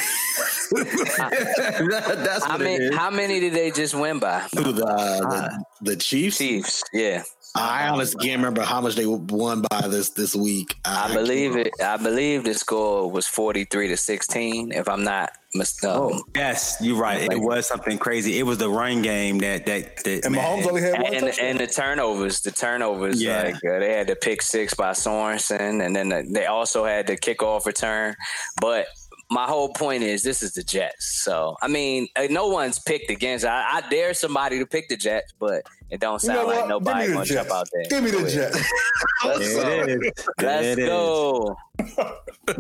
[2.45, 4.41] How what it many, how many did they just win by?
[4.55, 5.49] Who, the, the, uh,
[5.81, 6.37] the Chiefs?
[6.39, 6.85] Chiefs.
[6.93, 7.23] Yeah.
[7.55, 10.77] I honestly can't remember how much they won by this this week.
[10.85, 11.73] I believe it.
[11.83, 14.73] I believe the score was forty three to sixteen.
[14.73, 16.23] If I'm not mistaken.
[16.37, 17.23] Yes, you're right.
[17.31, 18.39] It was something crazy.
[18.39, 21.27] It was the run game that that, that And man, Mahomes only had one and
[21.27, 21.47] touchdown.
[21.47, 23.43] and the turnovers, the turnovers, Yeah.
[23.43, 27.09] like uh, they had the pick six by Sorensen, and then the, they also had
[27.09, 28.15] the kickoff return.
[28.61, 28.87] But
[29.33, 31.23] my whole point is, this is the Jets.
[31.25, 33.45] So I mean, uh, no one's picked against.
[33.45, 36.61] I, I dare somebody to pick the Jets, but it don't You sound know like
[36.61, 36.69] what?
[36.69, 37.55] nobody Give me gonna the jump Jets.
[37.55, 37.85] out there.
[37.91, 38.53] Give me the jet.
[38.53, 38.73] Jets.
[39.25, 39.93] Let's There go.
[39.93, 40.27] it is.
[40.41, 40.89] Let's it is.
[40.89, 41.57] go.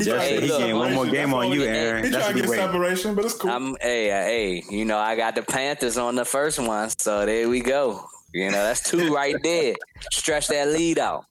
[0.00, 2.04] Jeff Hey, he look, gained one more game on you, Aaron.
[2.04, 2.66] He That's trying to get waiting.
[2.66, 3.50] separation, but it's cool.
[3.50, 7.26] I'm hey uh, hey, you know I got the Panthers on the first one, so
[7.26, 8.04] there we go.
[8.32, 9.74] You know that's two right there.
[10.12, 11.24] Stretch that lead out.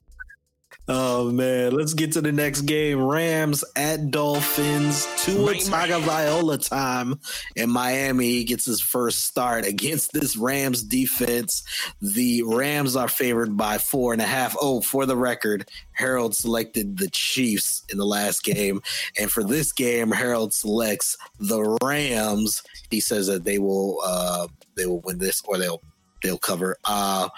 [0.92, 3.00] Oh man, let's get to the next game.
[3.00, 5.06] Rams at Dolphins.
[5.18, 7.20] Two Tua Tagovailoa time
[7.54, 8.30] in Miami.
[8.30, 11.62] He gets his first start against this Rams defense.
[12.02, 14.56] The Rams are favored by four and a half.
[14.60, 18.82] Oh, for the record, Harold selected the Chiefs in the last game,
[19.16, 22.64] and for this game, Harold selects the Rams.
[22.90, 25.82] He says that they will uh, they will win this or they'll
[26.22, 26.76] they'll cover.
[26.84, 27.28] Uh,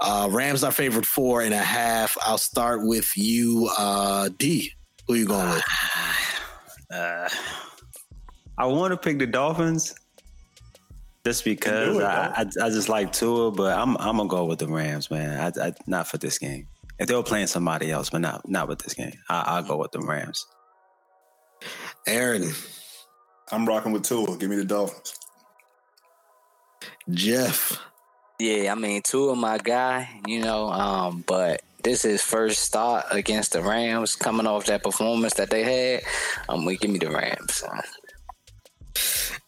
[0.00, 2.16] uh, Rams are favored four and a half.
[2.22, 4.72] I'll start with you, uh, D.
[5.06, 5.64] Who you going with?
[6.90, 7.28] Uh,
[8.56, 9.94] I want to pick the Dolphins
[11.28, 14.58] just because it, I, I I just like Tua, but I'm I'm gonna go with
[14.58, 15.38] the Rams, man.
[15.38, 16.66] I, I not for this game.
[16.98, 19.76] If they were playing somebody else, but not not with this game, I, I'll go
[19.76, 20.46] with the Rams.
[22.06, 22.50] Aaron,
[23.52, 24.38] I'm rocking with Tua.
[24.38, 25.12] Give me the Dolphins.
[27.10, 27.78] Jeff.
[28.38, 33.06] Yeah, I mean Tua of my guy, you know, um, but this is first start
[33.10, 36.02] against the Rams, coming off that performance that they had.
[36.48, 37.64] Um, we give me the Rams.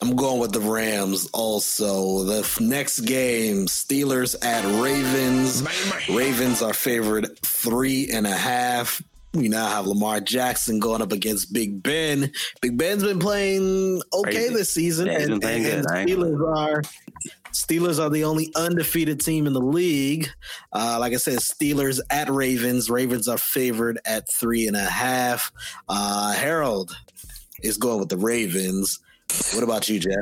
[0.03, 2.25] I'm going with the Rams also.
[2.25, 5.63] The f- next game, Steelers at Ravens.
[6.09, 9.03] Ravens are favored three and a half.
[9.35, 12.33] We now have Lamar Jackson going up against Big Ben.
[12.63, 14.55] Big Ben's been playing okay Crazy.
[14.55, 15.93] this season, Yeah, he's and, playing and good.
[15.93, 16.83] I ain't Steelers are
[17.53, 20.29] Steelers are the only undefeated team in the league.
[20.73, 22.91] Uh, like I said, Steelers at Ravens.
[22.91, 25.53] Ravens are favored at three and a half.
[25.89, 26.97] Uh, Harold
[27.63, 29.01] is going with the Ravens.
[29.53, 30.17] What about you, Jeff?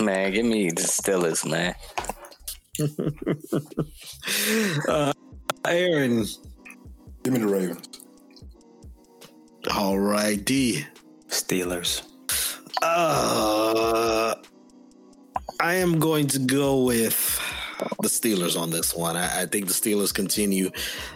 [0.00, 1.74] Man, give me the Steelers, man.
[4.88, 5.12] Uh,
[5.66, 6.24] Aaron.
[7.22, 7.88] Give me the Ravens.
[9.76, 10.84] All right, D.
[11.28, 12.02] Steelers.
[12.80, 14.34] Uh,
[15.62, 17.40] I am going to go with
[18.00, 19.16] the Steelers on this one.
[19.16, 20.72] I, I think the Steelers continue.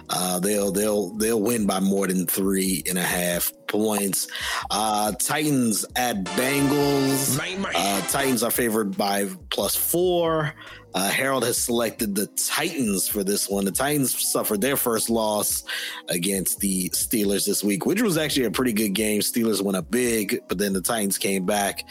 [0.09, 4.29] Uh, they'll they'll they'll win by more than three and a half points.
[4.71, 7.41] Uh, Titans at Bengals.
[7.75, 10.55] Uh, Titans are favored by plus four.
[10.97, 13.67] Uh, Harold has selected the Titans for this one.
[13.67, 15.63] The Titans suffered their first loss
[16.09, 19.21] against the Steelers this week, which was actually a pretty good game.
[19.21, 21.85] Steelers went up big, but then the Titans came back,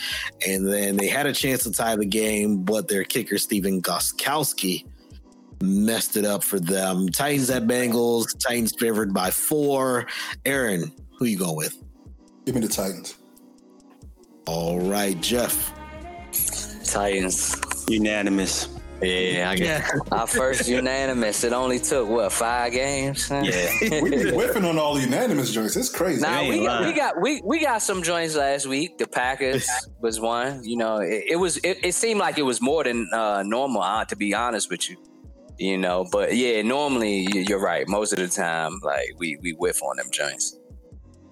[0.47, 4.88] and then they had a chance to tie the game, but their kicker Stephen Gostkowski
[5.62, 7.08] messed it up for them.
[7.10, 8.36] Titans at Bengals.
[8.39, 10.08] Titans favored by four.
[10.45, 11.78] Aaron, who you going with?
[12.47, 13.14] Give me the Titans.
[14.47, 15.72] All right, Jeff.
[16.84, 17.56] Titans.
[17.88, 18.74] Unanimous.
[19.06, 21.43] Yeah, I get our first unanimous.
[21.43, 23.30] It only took what five games?
[23.30, 23.41] Yeah.
[24.01, 25.76] We be whiffing on all the unanimous joints.
[25.76, 26.22] It's crazy.
[26.22, 28.97] Now we got, we got we we got some joints last week.
[28.97, 29.68] The Packers
[30.01, 30.64] was one.
[30.64, 33.82] You know, it, it was it, it seemed like it was more than uh, normal.
[33.82, 34.97] Uh, to be honest with you,
[35.58, 36.06] you know.
[36.12, 37.88] But yeah, normally you- you're right.
[37.88, 40.58] Most of the time, like we we whiff on them joints.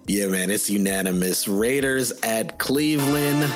[0.06, 1.48] Yeah, man, it's unanimous.
[1.48, 3.50] Raiders at Cleveland.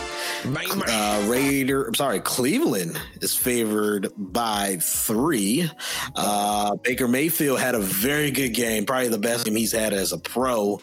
[0.47, 5.71] Uh, Raider, I'm sorry, Cleveland is favored by three.
[6.17, 10.13] Uh, Baker Mayfield had a very good game, probably the best game he's had as
[10.13, 10.81] a pro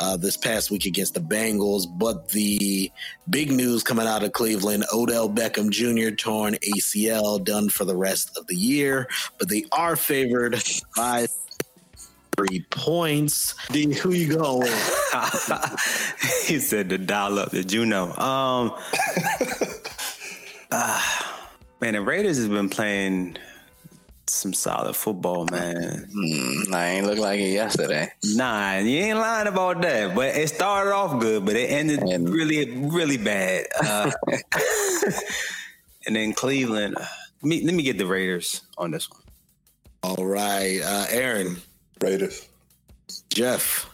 [0.00, 1.86] uh, this past week against the Bengals.
[1.98, 2.92] But the
[3.28, 6.14] big news coming out of Cleveland: Odell Beckham Jr.
[6.14, 9.08] torn ACL, done for the rest of the year.
[9.38, 10.62] But they are favored
[10.96, 11.26] by
[12.46, 13.54] three points.
[13.70, 15.06] D, who you going with?
[16.46, 18.06] he said to dial up the Juno.
[18.16, 18.74] Um,
[20.72, 21.48] ah,
[21.80, 23.36] man, the Raiders has been playing
[24.26, 26.08] some solid football, man.
[26.14, 28.08] Mm, I ain't look like it yesterday.
[28.24, 30.14] Nah, you ain't lying about that.
[30.14, 33.66] But it started off good, but it ended And- really, really bad.
[33.84, 34.10] Uh,
[36.06, 36.96] and then Cleveland.
[36.96, 37.04] uh,
[37.42, 39.20] Let me, let me get the Raiders on this one.
[40.02, 41.58] All right, uh, Aaron,
[42.02, 42.48] Raiders.
[43.28, 43.89] Jeff.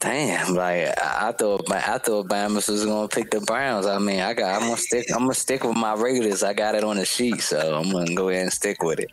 [0.00, 3.84] Damn, like I, I thought, I thought Bama was gonna pick the Browns.
[3.84, 6.42] I mean, I got, I'm gonna stick, I'm gonna stick with my Raiders.
[6.42, 9.10] I got it on the sheet, so I'm gonna go ahead and stick with it.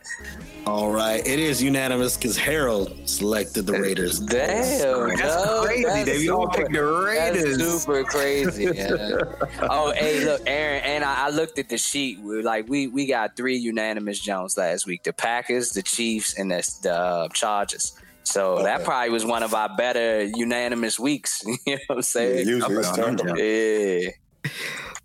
[0.66, 4.20] All right, it is unanimous because Harold selected the Raiders.
[4.20, 5.84] Damn, That's dog, crazy.
[5.84, 7.58] that's They all picked the Raiders.
[7.58, 8.64] That's super crazy.
[8.74, 9.24] Yeah.
[9.70, 12.22] oh, hey, look, Aaron, and I, I looked at the sheet.
[12.22, 16.50] We like we we got three unanimous Jones last week: the Packers, the Chiefs, and
[16.50, 17.94] the, the uh, Chargers.
[18.28, 21.42] So that probably was one of our better unanimous weeks.
[21.66, 22.48] you know what I'm Yeah, saying?
[22.48, 23.30] usually it's Up and turned down.
[23.32, 23.38] on.
[23.38, 24.52] Yeah.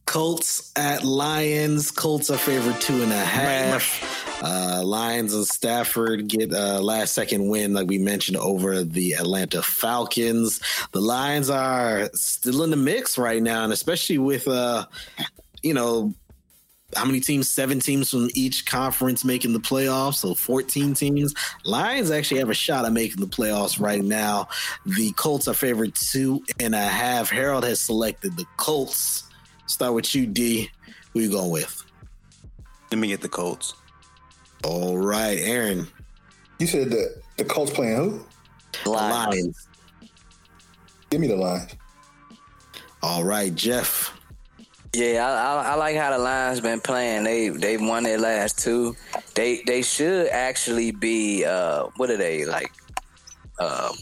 [0.06, 1.90] Colts at Lions.
[1.90, 4.42] Colts are favored two and a half.
[4.42, 9.62] Uh, Lions and Stafford get a last second win, like we mentioned, over the Atlanta
[9.62, 10.60] Falcons.
[10.92, 14.84] The Lions are still in the mix right now, and especially with, uh,
[15.62, 16.12] you know,
[16.94, 17.48] how many teams?
[17.48, 21.34] Seven teams from each conference making the playoffs, so 14 teams.
[21.64, 24.48] Lions actually have a shot at making the playoffs right now.
[24.86, 27.30] The Colts are favored two and a half.
[27.30, 29.24] Harold has selected the Colts.
[29.66, 30.70] Start with you, D.
[31.12, 31.84] Who you going with?
[32.90, 33.74] Let me get the Colts.
[34.64, 35.86] All right, Aaron.
[36.58, 38.26] You said that the Colts playing who?
[38.84, 39.34] The Lions.
[39.34, 39.68] Lions.
[41.10, 41.74] Give me the Lions.
[43.02, 44.16] All right, Jeff.
[44.94, 47.24] Yeah, I, I, I like how the Lions been playing.
[47.24, 48.94] They they won their last two.
[49.34, 52.70] They they should actually be uh what are they like?
[53.58, 53.92] Uh,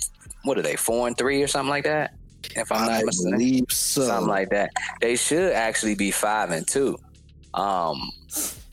[0.44, 0.76] what are they?
[0.76, 2.14] Four and three or something like that?
[2.56, 4.02] If I'm not mistaken, so.
[4.02, 4.70] something like that.
[5.00, 6.98] They should actually be five and two.
[7.54, 8.10] Um,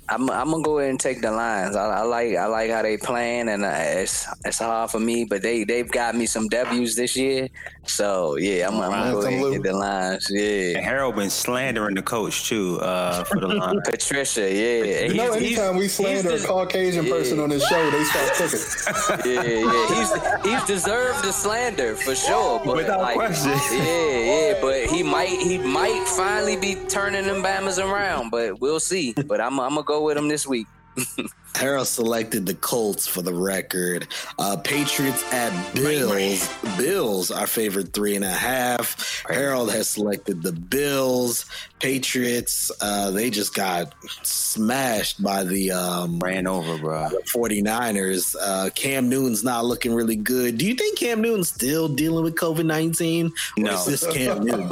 [0.09, 1.75] I'm I'm gonna go ahead and take the Lions.
[1.75, 5.25] I, I like I like how they playing, and uh, it's it's hard for me,
[5.25, 7.49] but they they've got me some W's this year.
[7.85, 10.27] So yeah, I'm, I'm gonna go ahead and get the Lions.
[10.31, 13.81] Yeah, And Harold been slandering the coach too uh, for the line.
[13.83, 14.41] Patricia.
[14.53, 17.43] Yeah, You know, He's- he's- anytime we slander a he's the- Caucasian person yeah.
[17.43, 19.31] on this show, they start cooking.
[19.33, 19.95] yeah, yeah.
[20.43, 22.61] He's he's deserved the slander for sure.
[22.63, 23.51] But Without like, question.
[23.71, 24.17] Yeah,
[24.51, 24.53] yeah.
[24.61, 28.29] But he might he might finally be turning them Bamas around.
[28.29, 29.13] But we'll see.
[29.13, 30.67] But I'm I'm gonna go with him this week.
[31.55, 34.07] Harold selected the Colts for the record.
[34.37, 36.47] Uh, Patriots at Bills.
[36.77, 39.23] Bills, our favorite three and a half.
[39.27, 41.45] Harold has selected the Bills.
[41.79, 43.93] Patriots, uh, they just got
[44.23, 47.09] smashed by the um, Ran over, bro.
[47.35, 48.35] 49ers.
[48.39, 50.57] Uh, Cam Newton's not looking really good.
[50.57, 53.31] Do you think Cam Newton's still dealing with COVID 19?
[53.57, 53.73] No.
[53.73, 54.67] Is this Cam Newton?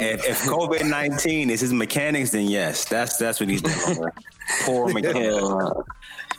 [0.00, 4.10] if, if COVID nineteen is his mechanics, then yes, that's that's what he's doing.
[4.62, 5.46] Poor mechanics.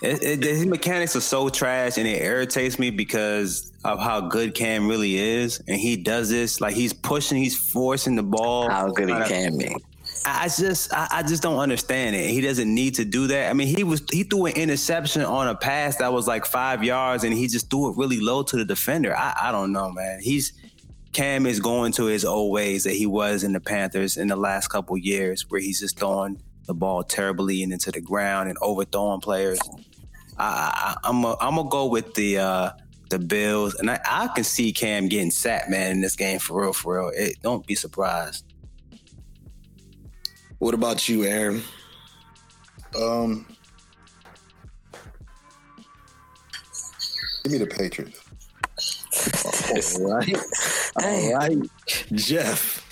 [0.02, 4.56] It, it, his mechanics are so trash, and it irritates me because of how good
[4.56, 8.70] Cam really is, and he does this like he's pushing, he's forcing the ball.
[8.70, 9.76] How good he can be.
[10.26, 12.30] I just I, I just don't understand it.
[12.30, 13.50] He doesn't need to do that.
[13.50, 16.84] I mean, he was he threw an interception on a pass that was like five
[16.84, 19.16] yards, and he just threw it really low to the defender.
[19.16, 20.20] I, I don't know, man.
[20.22, 20.54] He's
[21.12, 24.36] Cam is going to his old ways that he was in the Panthers in the
[24.36, 28.58] last couple years, where he's just throwing the ball terribly and into the ground and
[28.62, 29.60] overthrowing players.
[30.40, 32.72] I, I, I'm a, I'm gonna go with the uh,
[33.10, 36.62] the Bills, and I, I can see Cam getting sacked, man, in this game for
[36.62, 37.12] real, for real.
[37.14, 38.46] It, don't be surprised.
[40.60, 41.62] what about you, Aaron?
[42.98, 43.46] Um,
[47.44, 48.22] give me the Patriots.
[50.00, 50.38] All right.
[51.04, 51.58] All right.
[52.14, 52.86] Jeff.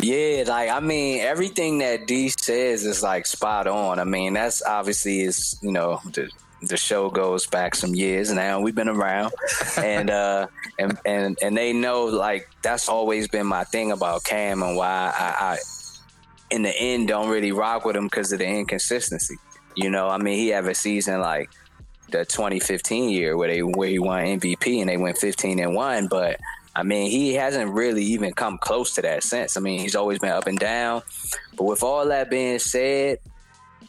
[0.00, 3.98] Yeah, like I mean, everything that D says is like spot on.
[3.98, 6.30] I mean, that's obviously is you know the
[6.62, 8.60] the show goes back some years now.
[8.60, 9.32] We've been around,
[9.76, 10.48] and uh,
[10.78, 15.12] and and and they know like that's always been my thing about Cam and why
[15.16, 15.58] I, I
[16.50, 19.36] in the end don't really rock with him because of the inconsistency.
[19.76, 21.50] You know, I mean, he have a season like
[22.10, 26.08] the 2015 year where they where he won MVP and they went 15 and one,
[26.08, 26.40] but
[26.74, 29.56] I mean, he hasn't really even come close to that since.
[29.56, 31.02] I mean, he's always been up and down.
[31.56, 33.18] But with all that being said,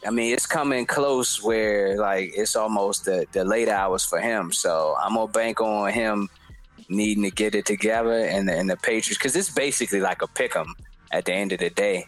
[0.06, 4.52] I mean, it's coming close where like it's almost the, the late hours for him.
[4.54, 6.30] So I'm gonna bank on him
[6.88, 10.28] needing to get it together and the, and the Patriots because it's basically like a
[10.28, 10.76] pick 'em
[11.12, 12.06] at the end of the day.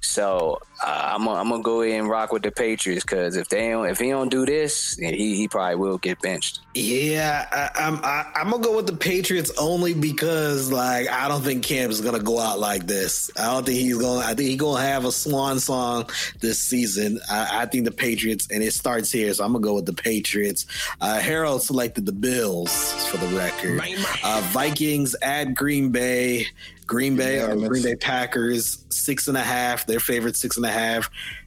[0.00, 3.48] So uh, I'm gonna, I'm gonna go ahead and rock with the Patriots because if
[3.48, 6.60] they don't if he don't do this, he he probably will get benched.
[6.74, 11.42] Yeah, I, I'm I, I'm gonna go with the Patriots only because like I don't
[11.42, 13.30] think Cam is gonna go out like this.
[13.36, 14.20] I don't think he's gonna.
[14.20, 16.08] I think he's gonna have a swan song
[16.40, 17.20] this season.
[17.30, 19.92] I, I think the Patriots, and it starts here, so I'm gonna go with the
[19.92, 20.66] Patriots.
[21.00, 23.80] Uh, Harold selected the Bills for the record.
[24.24, 26.46] Uh, Vikings at Green Bay.
[26.86, 29.86] Green Bay or Green Bay Packers six and a half.
[29.86, 30.69] Their favorite six and a half.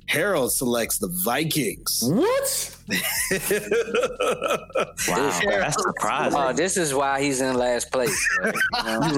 [0.05, 2.03] Harold selects the Vikings.
[2.05, 2.69] What?
[5.07, 6.37] Wow, that's surprising.
[6.39, 8.29] Oh, this is why he's in last place.
[8.43, 9.15] Like, you know what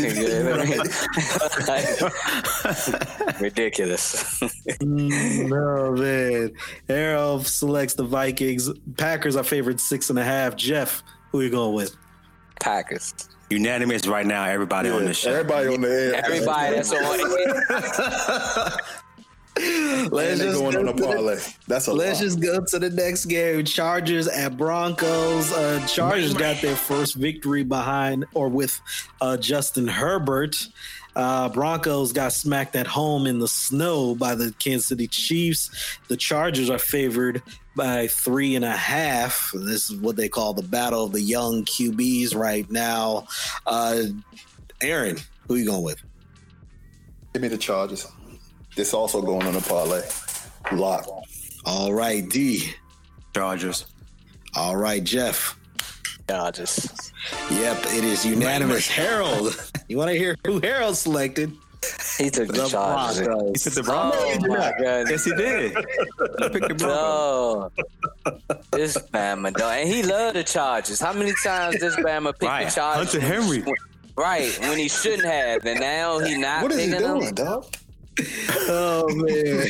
[0.00, 1.98] You're right.
[3.26, 4.40] Like, ridiculous.
[4.80, 6.52] Mm, no man.
[6.88, 8.68] Harold selects the Vikings.
[8.96, 10.54] Packers are favorite six and a half.
[10.56, 11.96] Jeff, who are you going with?
[12.60, 13.14] Packers.
[13.50, 15.30] Unanimous right now, everybody on Yeah, this show.
[15.32, 16.14] everybody on the air.
[16.24, 18.78] Everybody that's on.
[20.10, 21.38] Let's just going go on a to the- parlay.
[21.68, 22.24] That's a Let's lot.
[22.24, 23.64] just go to the next game.
[23.64, 25.52] Chargers at Broncos.
[25.52, 28.80] Uh, Chargers got their first victory behind or with
[29.20, 30.56] uh, Justin Herbert.
[31.16, 35.98] Uh, Broncos got smacked at home in the snow by the Kansas City Chiefs.
[36.08, 37.42] The Chargers are favored
[37.74, 39.50] by three and a half.
[39.52, 43.26] This is what they call the battle of the young QBs right now.
[43.66, 44.02] Uh,
[44.80, 45.16] Aaron,
[45.48, 46.00] who are you going with?
[47.32, 48.06] Give me the Chargers.
[48.76, 50.02] This also going on a parlay.
[50.72, 51.06] Lock.
[51.64, 52.72] All right, D.
[53.34, 53.86] Chargers.
[54.54, 55.56] All right, Jeff.
[56.28, 57.12] Chargers.
[57.50, 58.88] Yep, it is unanimous.
[58.88, 59.54] Harold,
[59.88, 61.52] you want to hear who Harold selected?
[62.18, 63.22] He took the, The Chargers.
[63.26, 63.64] Broncos.
[63.64, 64.48] He took the Oh Broncos.
[64.48, 65.10] my god.
[65.10, 65.70] Yes, he did.
[65.72, 67.70] He picked the Broncos.
[68.26, 71.00] No, this Bama dog, and he loved the Chargers.
[71.00, 72.68] How many times this Bama picked Right.
[72.68, 73.12] the Chargers?
[73.12, 73.64] Hunter Henry.
[74.16, 77.18] Right when he shouldn't have, and now he not What is he picking them.
[77.20, 77.66] doing, dog?
[78.72, 79.66] Oh man,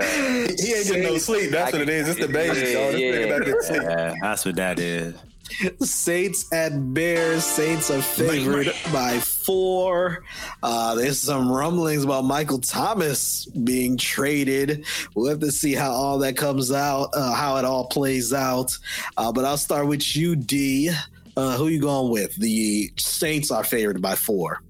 [0.00, 1.50] He, he ain't getting no sleep.
[1.50, 2.08] That's what it is.
[2.08, 2.92] It's the baby, Yeah, dog.
[2.92, 3.26] This yeah.
[3.26, 3.82] not getting sleep.
[3.82, 5.14] Yeah, that's what that is.
[5.80, 7.44] Saints at Bears.
[7.44, 10.24] Saints are favored by four.
[10.62, 14.86] Uh, there's some rumblings about Michael Thomas being traded.
[15.14, 18.76] We'll have to see how all that comes out, uh, how it all plays out.
[19.16, 20.90] Uh, but I'll start with you, D.
[21.36, 22.34] Uh, who you going with?
[22.36, 24.62] The Saints are favored by four.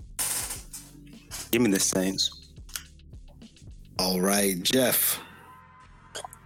[1.53, 2.31] Give me the Saints.
[3.99, 5.21] All right, Jeff.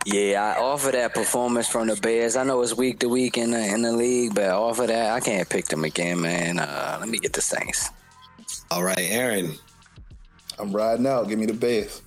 [0.04, 2.34] Yeah, I offer that performance from the Bears.
[2.34, 5.12] I know it's week to week in the in the league, but off of that,
[5.12, 6.58] I can't pick them again, man.
[6.58, 7.88] Uh, let me get the Saints.
[8.70, 9.54] All right, Aaron.
[10.58, 11.28] I'm riding out.
[11.28, 12.02] Give me the Bears.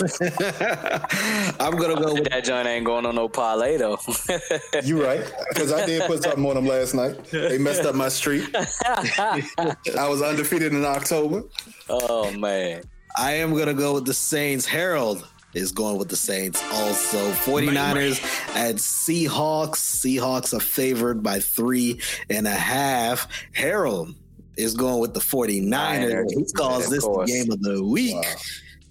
[1.60, 3.98] I'm gonna go with that joint ain't going on no parlay though.
[4.84, 7.24] you right, because I did put something on them last night.
[7.26, 8.48] They messed up my streak.
[8.54, 11.44] I was undefeated in October.
[11.88, 12.82] Oh man.
[13.16, 14.66] I am gonna go with the Saints.
[14.66, 17.30] Harold is going with the Saints also.
[17.30, 18.20] 49ers
[18.56, 19.76] at Seahawks.
[19.76, 23.28] Seahawks are favored by three and a half.
[23.52, 24.14] Harold
[24.56, 26.30] is going with the 49ers.
[26.30, 28.16] He calls this the game of the week.
[28.16, 28.34] Wow.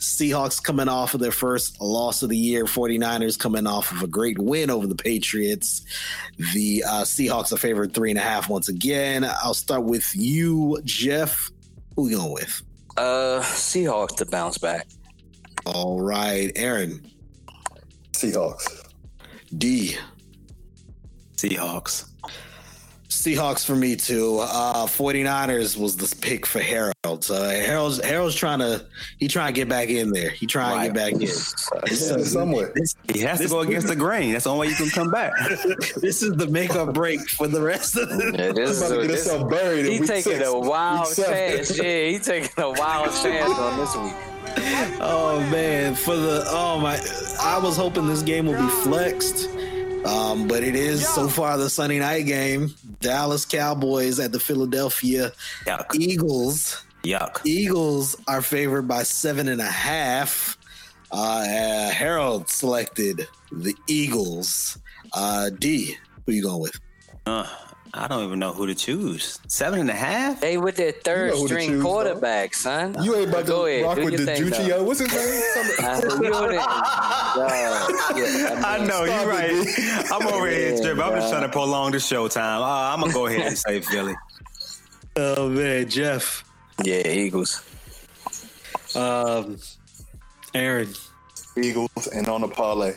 [0.04, 2.66] Seahawks coming off of their first loss of the year.
[2.66, 5.86] 49ers coming off of a great win over the Patriots.
[6.54, 9.24] The uh, Seahawks are favored three and a half once again.
[9.24, 11.50] I'll start with you, Jeff.
[11.96, 12.62] Who we going with?
[12.98, 14.88] Uh, Seahawks to bounce back.
[15.66, 17.06] All right, Aaron.
[18.12, 18.68] Seahawks.
[19.58, 19.98] D.
[21.38, 22.06] Seahawks.
[23.24, 24.40] Seahawks for me too.
[24.42, 27.24] Uh 49ers was the pick for Harold.
[27.24, 28.86] So Harold's Harold's trying to
[29.18, 30.30] he trying to get back in there.
[30.30, 30.88] He trying right.
[30.88, 31.28] to get back in.
[31.94, 32.74] So, somewhere.
[32.76, 34.34] This, he has to go against the grain.
[34.34, 35.32] That's the only way you can come back.
[36.02, 39.08] this is the make or break for the rest of the yeah, this is a,
[39.08, 41.78] this, buried he taking six, a wild chance.
[41.78, 44.34] Yeah, he taking a wild chance on this week.
[45.02, 47.00] Oh man, for the oh my
[47.40, 49.50] I was hoping this game would be flexed.
[50.06, 52.74] Um, but it is so far the Sunday night game.
[53.00, 55.32] Dallas Cowboys at the Philadelphia
[55.66, 55.96] Yuck.
[55.96, 56.84] Eagles.
[57.04, 57.42] Yuck.
[57.46, 60.58] Eagles are favored by seven and a half.
[61.12, 64.78] Uh, uh, Harold selected the Eagles.
[65.14, 65.96] Uh, D,
[66.26, 66.80] who you going with?
[67.26, 67.48] Uh,
[67.96, 69.40] I don't even know who to choose.
[69.48, 70.42] Seven and a half?
[70.42, 72.58] They with their third you know string choose, quarterback, though.
[72.58, 72.96] son.
[73.04, 73.84] You ain't about Go to ahead.
[73.86, 74.84] rock with the Juju.
[74.84, 75.44] What's his name?
[78.66, 79.68] I know, you're right.
[80.12, 80.98] I'm over here, Strip.
[80.98, 82.62] I'm just trying to prolong the show time.
[82.64, 84.16] Uh, I'm going to go ahead and say Philly.
[85.16, 86.44] Oh, man, Jeff.
[86.84, 87.64] Yeah, Eagles.
[88.96, 89.60] Um,
[90.56, 90.90] Aaron.
[91.56, 92.96] Eagles and on a parlay.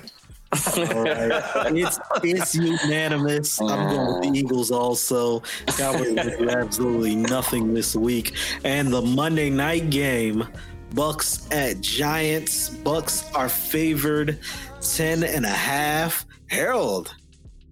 [0.77, 1.77] All right.
[1.77, 3.61] it's it's unanimous.
[3.61, 5.41] I'm going with the Eagles also.
[5.67, 8.35] Cowboys do absolutely nothing this week.
[8.65, 10.47] And the Monday night game,
[10.91, 12.71] Bucs at Giants.
[12.71, 14.39] Bucs are favored
[14.81, 16.25] 10 and a half.
[16.49, 17.15] Harold,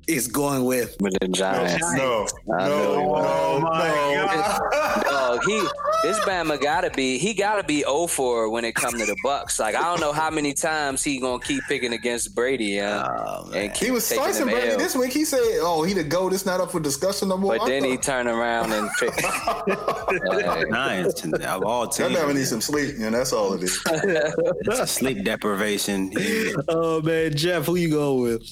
[0.06, 1.80] is going with with the Giants.
[1.94, 5.02] No, no, no, oh my no.
[5.44, 5.50] God.
[5.50, 9.16] He this Bama gotta be he gotta be 0 for when it come to the
[9.24, 9.58] Bucs.
[9.58, 12.66] Like I don't know how many times he gonna keep picking against Brady.
[12.66, 14.78] Yeah, oh, and he was slicing Brady L.
[14.78, 15.12] this week.
[15.12, 16.28] He said, "Oh, he the go.
[16.28, 19.20] This not up for discussion no more." But then he turned around and picked
[20.70, 22.14] Giants of all teams.
[22.14, 23.80] That man needs some sleep, and that's all it is.
[23.86, 26.12] it's sleep deprivation.
[26.68, 28.42] oh man, Jeff, who you go with?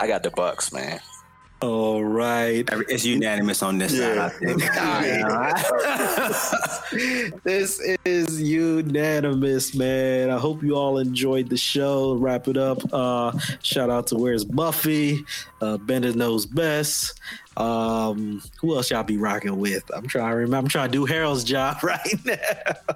[0.00, 1.00] I got the Bucs, man.
[1.64, 2.68] All right.
[2.90, 4.28] It's unanimous on this yeah.
[4.74, 5.80] side,
[7.44, 10.28] this is unanimous, man.
[10.28, 12.16] I hope you all enjoyed the show.
[12.16, 12.82] Wrap it up.
[12.92, 15.24] Uh, shout out to Where's Buffy?
[15.62, 17.18] Uh, Bender Knows Best.
[17.56, 19.84] Um, who else y'all be rocking with?
[19.94, 20.56] I'm trying to remember.
[20.56, 22.34] I'm trying to do Harold's job right now.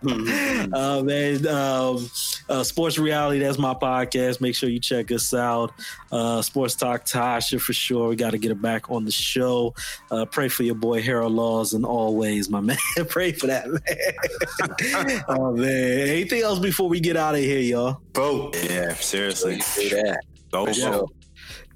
[0.03, 0.75] mm-hmm.
[0.75, 2.11] uh, man, um,
[2.49, 4.41] uh, Sports Reality, that's my podcast.
[4.41, 5.73] Make sure you check us out.
[6.11, 8.09] Uh, Sports Talk Tasha for sure.
[8.09, 9.75] We got to get her back on the show.
[10.11, 12.79] Uh, pray for your boy Harold Laws and always, my man.
[13.09, 15.23] pray for that, man.
[15.29, 15.99] oh, man.
[16.09, 18.01] Anything else before we get out of here, y'all?
[18.15, 18.57] Vote.
[18.69, 19.61] Yeah, seriously.
[19.77, 20.21] Do that.
[20.51, 21.09] Go, for sure.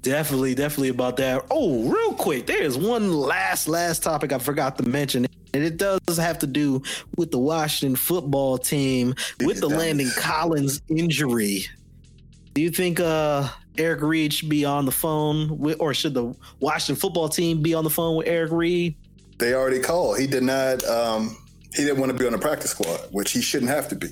[0.03, 1.45] Definitely, definitely about that.
[1.49, 5.25] Oh, real quick, there's one last, last topic I forgot to mention.
[5.53, 6.83] And it does have to do
[7.15, 11.67] with the Washington football team with the Landon Collins injury.
[12.53, 13.47] Do you think uh,
[13.77, 17.73] Eric Reid should be on the phone with, or should the Washington football team be
[17.73, 18.95] on the phone with Eric Reid?
[19.37, 20.19] They already called.
[20.19, 20.83] He did not.
[20.83, 21.37] Um,
[21.73, 24.09] he didn't want to be on the practice squad, which he shouldn't have to be.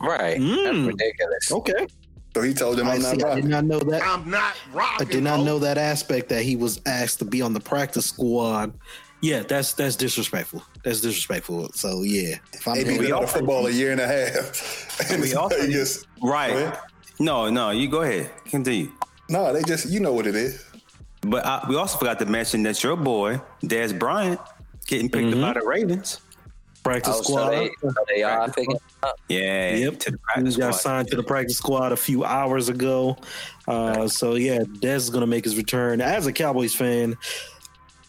[0.00, 0.38] Right.
[0.38, 0.64] Mm.
[0.64, 1.52] That's ridiculous.
[1.52, 1.86] Okay.
[2.34, 4.02] So he told him, "I'm not." See, I did not know that.
[4.02, 5.06] I'm not rocking.
[5.06, 8.06] I did not know that aspect that he was asked to be on the practice
[8.06, 8.72] squad.
[9.20, 10.64] Yeah, that's that's disrespectful.
[10.82, 11.70] That's disrespectful.
[11.74, 15.66] So yeah, if I'm maybe been football a year and a half, and we also
[15.66, 16.76] just right.
[17.20, 18.30] No, no, you go ahead.
[18.46, 18.90] Continue.
[19.28, 20.64] No, they just you know what it is.
[21.20, 24.40] But I, we also forgot to mention that your boy Dez Bryant
[24.86, 25.44] getting picked mm-hmm.
[25.44, 26.20] up by the Ravens.
[26.82, 27.44] Practice Oh, squad.
[27.46, 29.14] so they, so they are picking up.
[29.28, 29.76] Yeah.
[29.76, 29.98] Yep.
[30.00, 30.80] To the He practice got squad.
[30.80, 33.16] signed to the practice squad a few hours ago.
[33.68, 36.00] Uh, so yeah, Dez is gonna make his return.
[36.00, 37.16] As a Cowboys fan,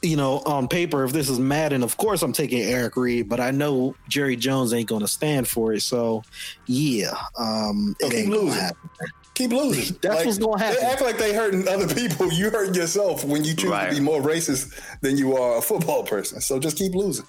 [0.02, 3.40] you know, on paper, if this is Madden, of course I'm taking Eric Reid, but
[3.40, 5.82] I know Jerry Jones ain't gonna stand for it.
[5.82, 6.24] So
[6.66, 8.62] yeah, um, So it keep ain't gonna losing.
[8.62, 8.90] happen.
[9.36, 9.98] Keep losing.
[10.02, 10.78] That's Like, what's gonna happen.
[10.82, 12.32] They act like they hurting other people.
[12.34, 13.90] You hurt yourself when you choose Right.
[13.90, 16.42] to be more racist than you are a football person.
[16.42, 17.26] So just keep losing.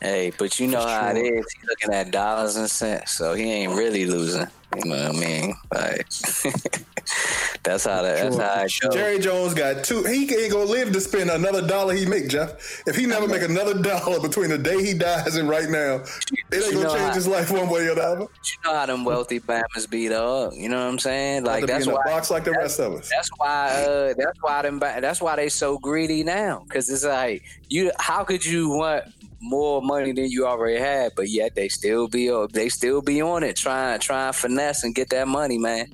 [0.00, 1.46] Hey, but you know how it is.
[1.54, 4.46] He's looking at dollars and cents, so he ain't really losing.
[4.76, 5.54] You know what I mean?
[5.72, 6.06] Like
[7.62, 8.94] that's how that, that's how it goes.
[8.94, 10.02] Jerry Jones got two.
[10.04, 12.82] He ain't gonna live to spend another dollar he make, Jeff.
[12.86, 16.02] If he never make another dollar between the day he dies and right now,
[16.50, 18.20] it ain't You gonna know change how- his life one way or the other.
[18.20, 18.26] You
[18.64, 20.52] know how them wealthy Bama's beat up.
[20.54, 21.44] You know what I'm saying?
[21.44, 22.02] Like that's why.
[22.04, 23.08] box like the rest of us.
[23.08, 23.70] That's why.
[23.70, 24.78] Uh, that's why them.
[24.78, 26.64] That's why they so greedy now.
[26.68, 27.92] Because it's like you.
[27.98, 29.04] How could you want
[29.46, 32.30] more money than you already had, but yet they still be.
[32.52, 35.86] They still be on it, trying, trying finesse and get that money, man.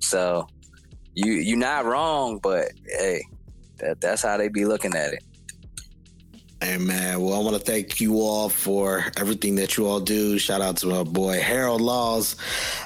[0.00, 0.46] So
[1.14, 3.22] you you're not wrong, but hey,
[3.78, 5.24] that that's how they be looking at it.
[6.60, 10.38] Hey man, well, I want to thank you all for everything that you all do.
[10.38, 12.36] Shout out to my boy Harold Laws.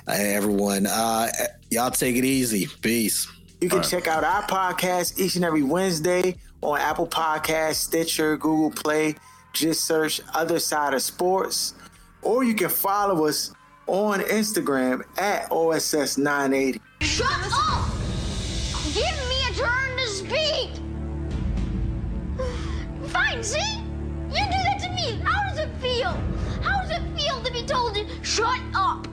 [0.07, 1.29] Hey, everyone, uh,
[1.71, 2.67] y'all take it easy.
[2.81, 3.29] Peace.
[3.61, 8.71] You can check out our podcast each and every Wednesday on Apple Podcasts, Stitcher, Google
[8.71, 9.15] Play.
[9.57, 11.73] Just search Other Side of Sports.
[12.21, 13.55] Or you can follow us
[13.87, 16.79] on Instagram at OSS980.
[17.01, 17.89] Shut up!
[18.93, 20.71] Give me a turn to speak!
[23.11, 23.79] Fine, see?
[24.29, 25.19] You do that to me.
[25.25, 26.11] How does it feel?
[26.63, 29.09] How does it feel to be told to shut up?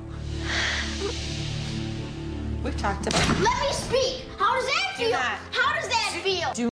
[2.62, 4.26] We've talked about Let me speak.
[4.38, 5.14] How does that feel?
[5.14, 6.70] How does that feel?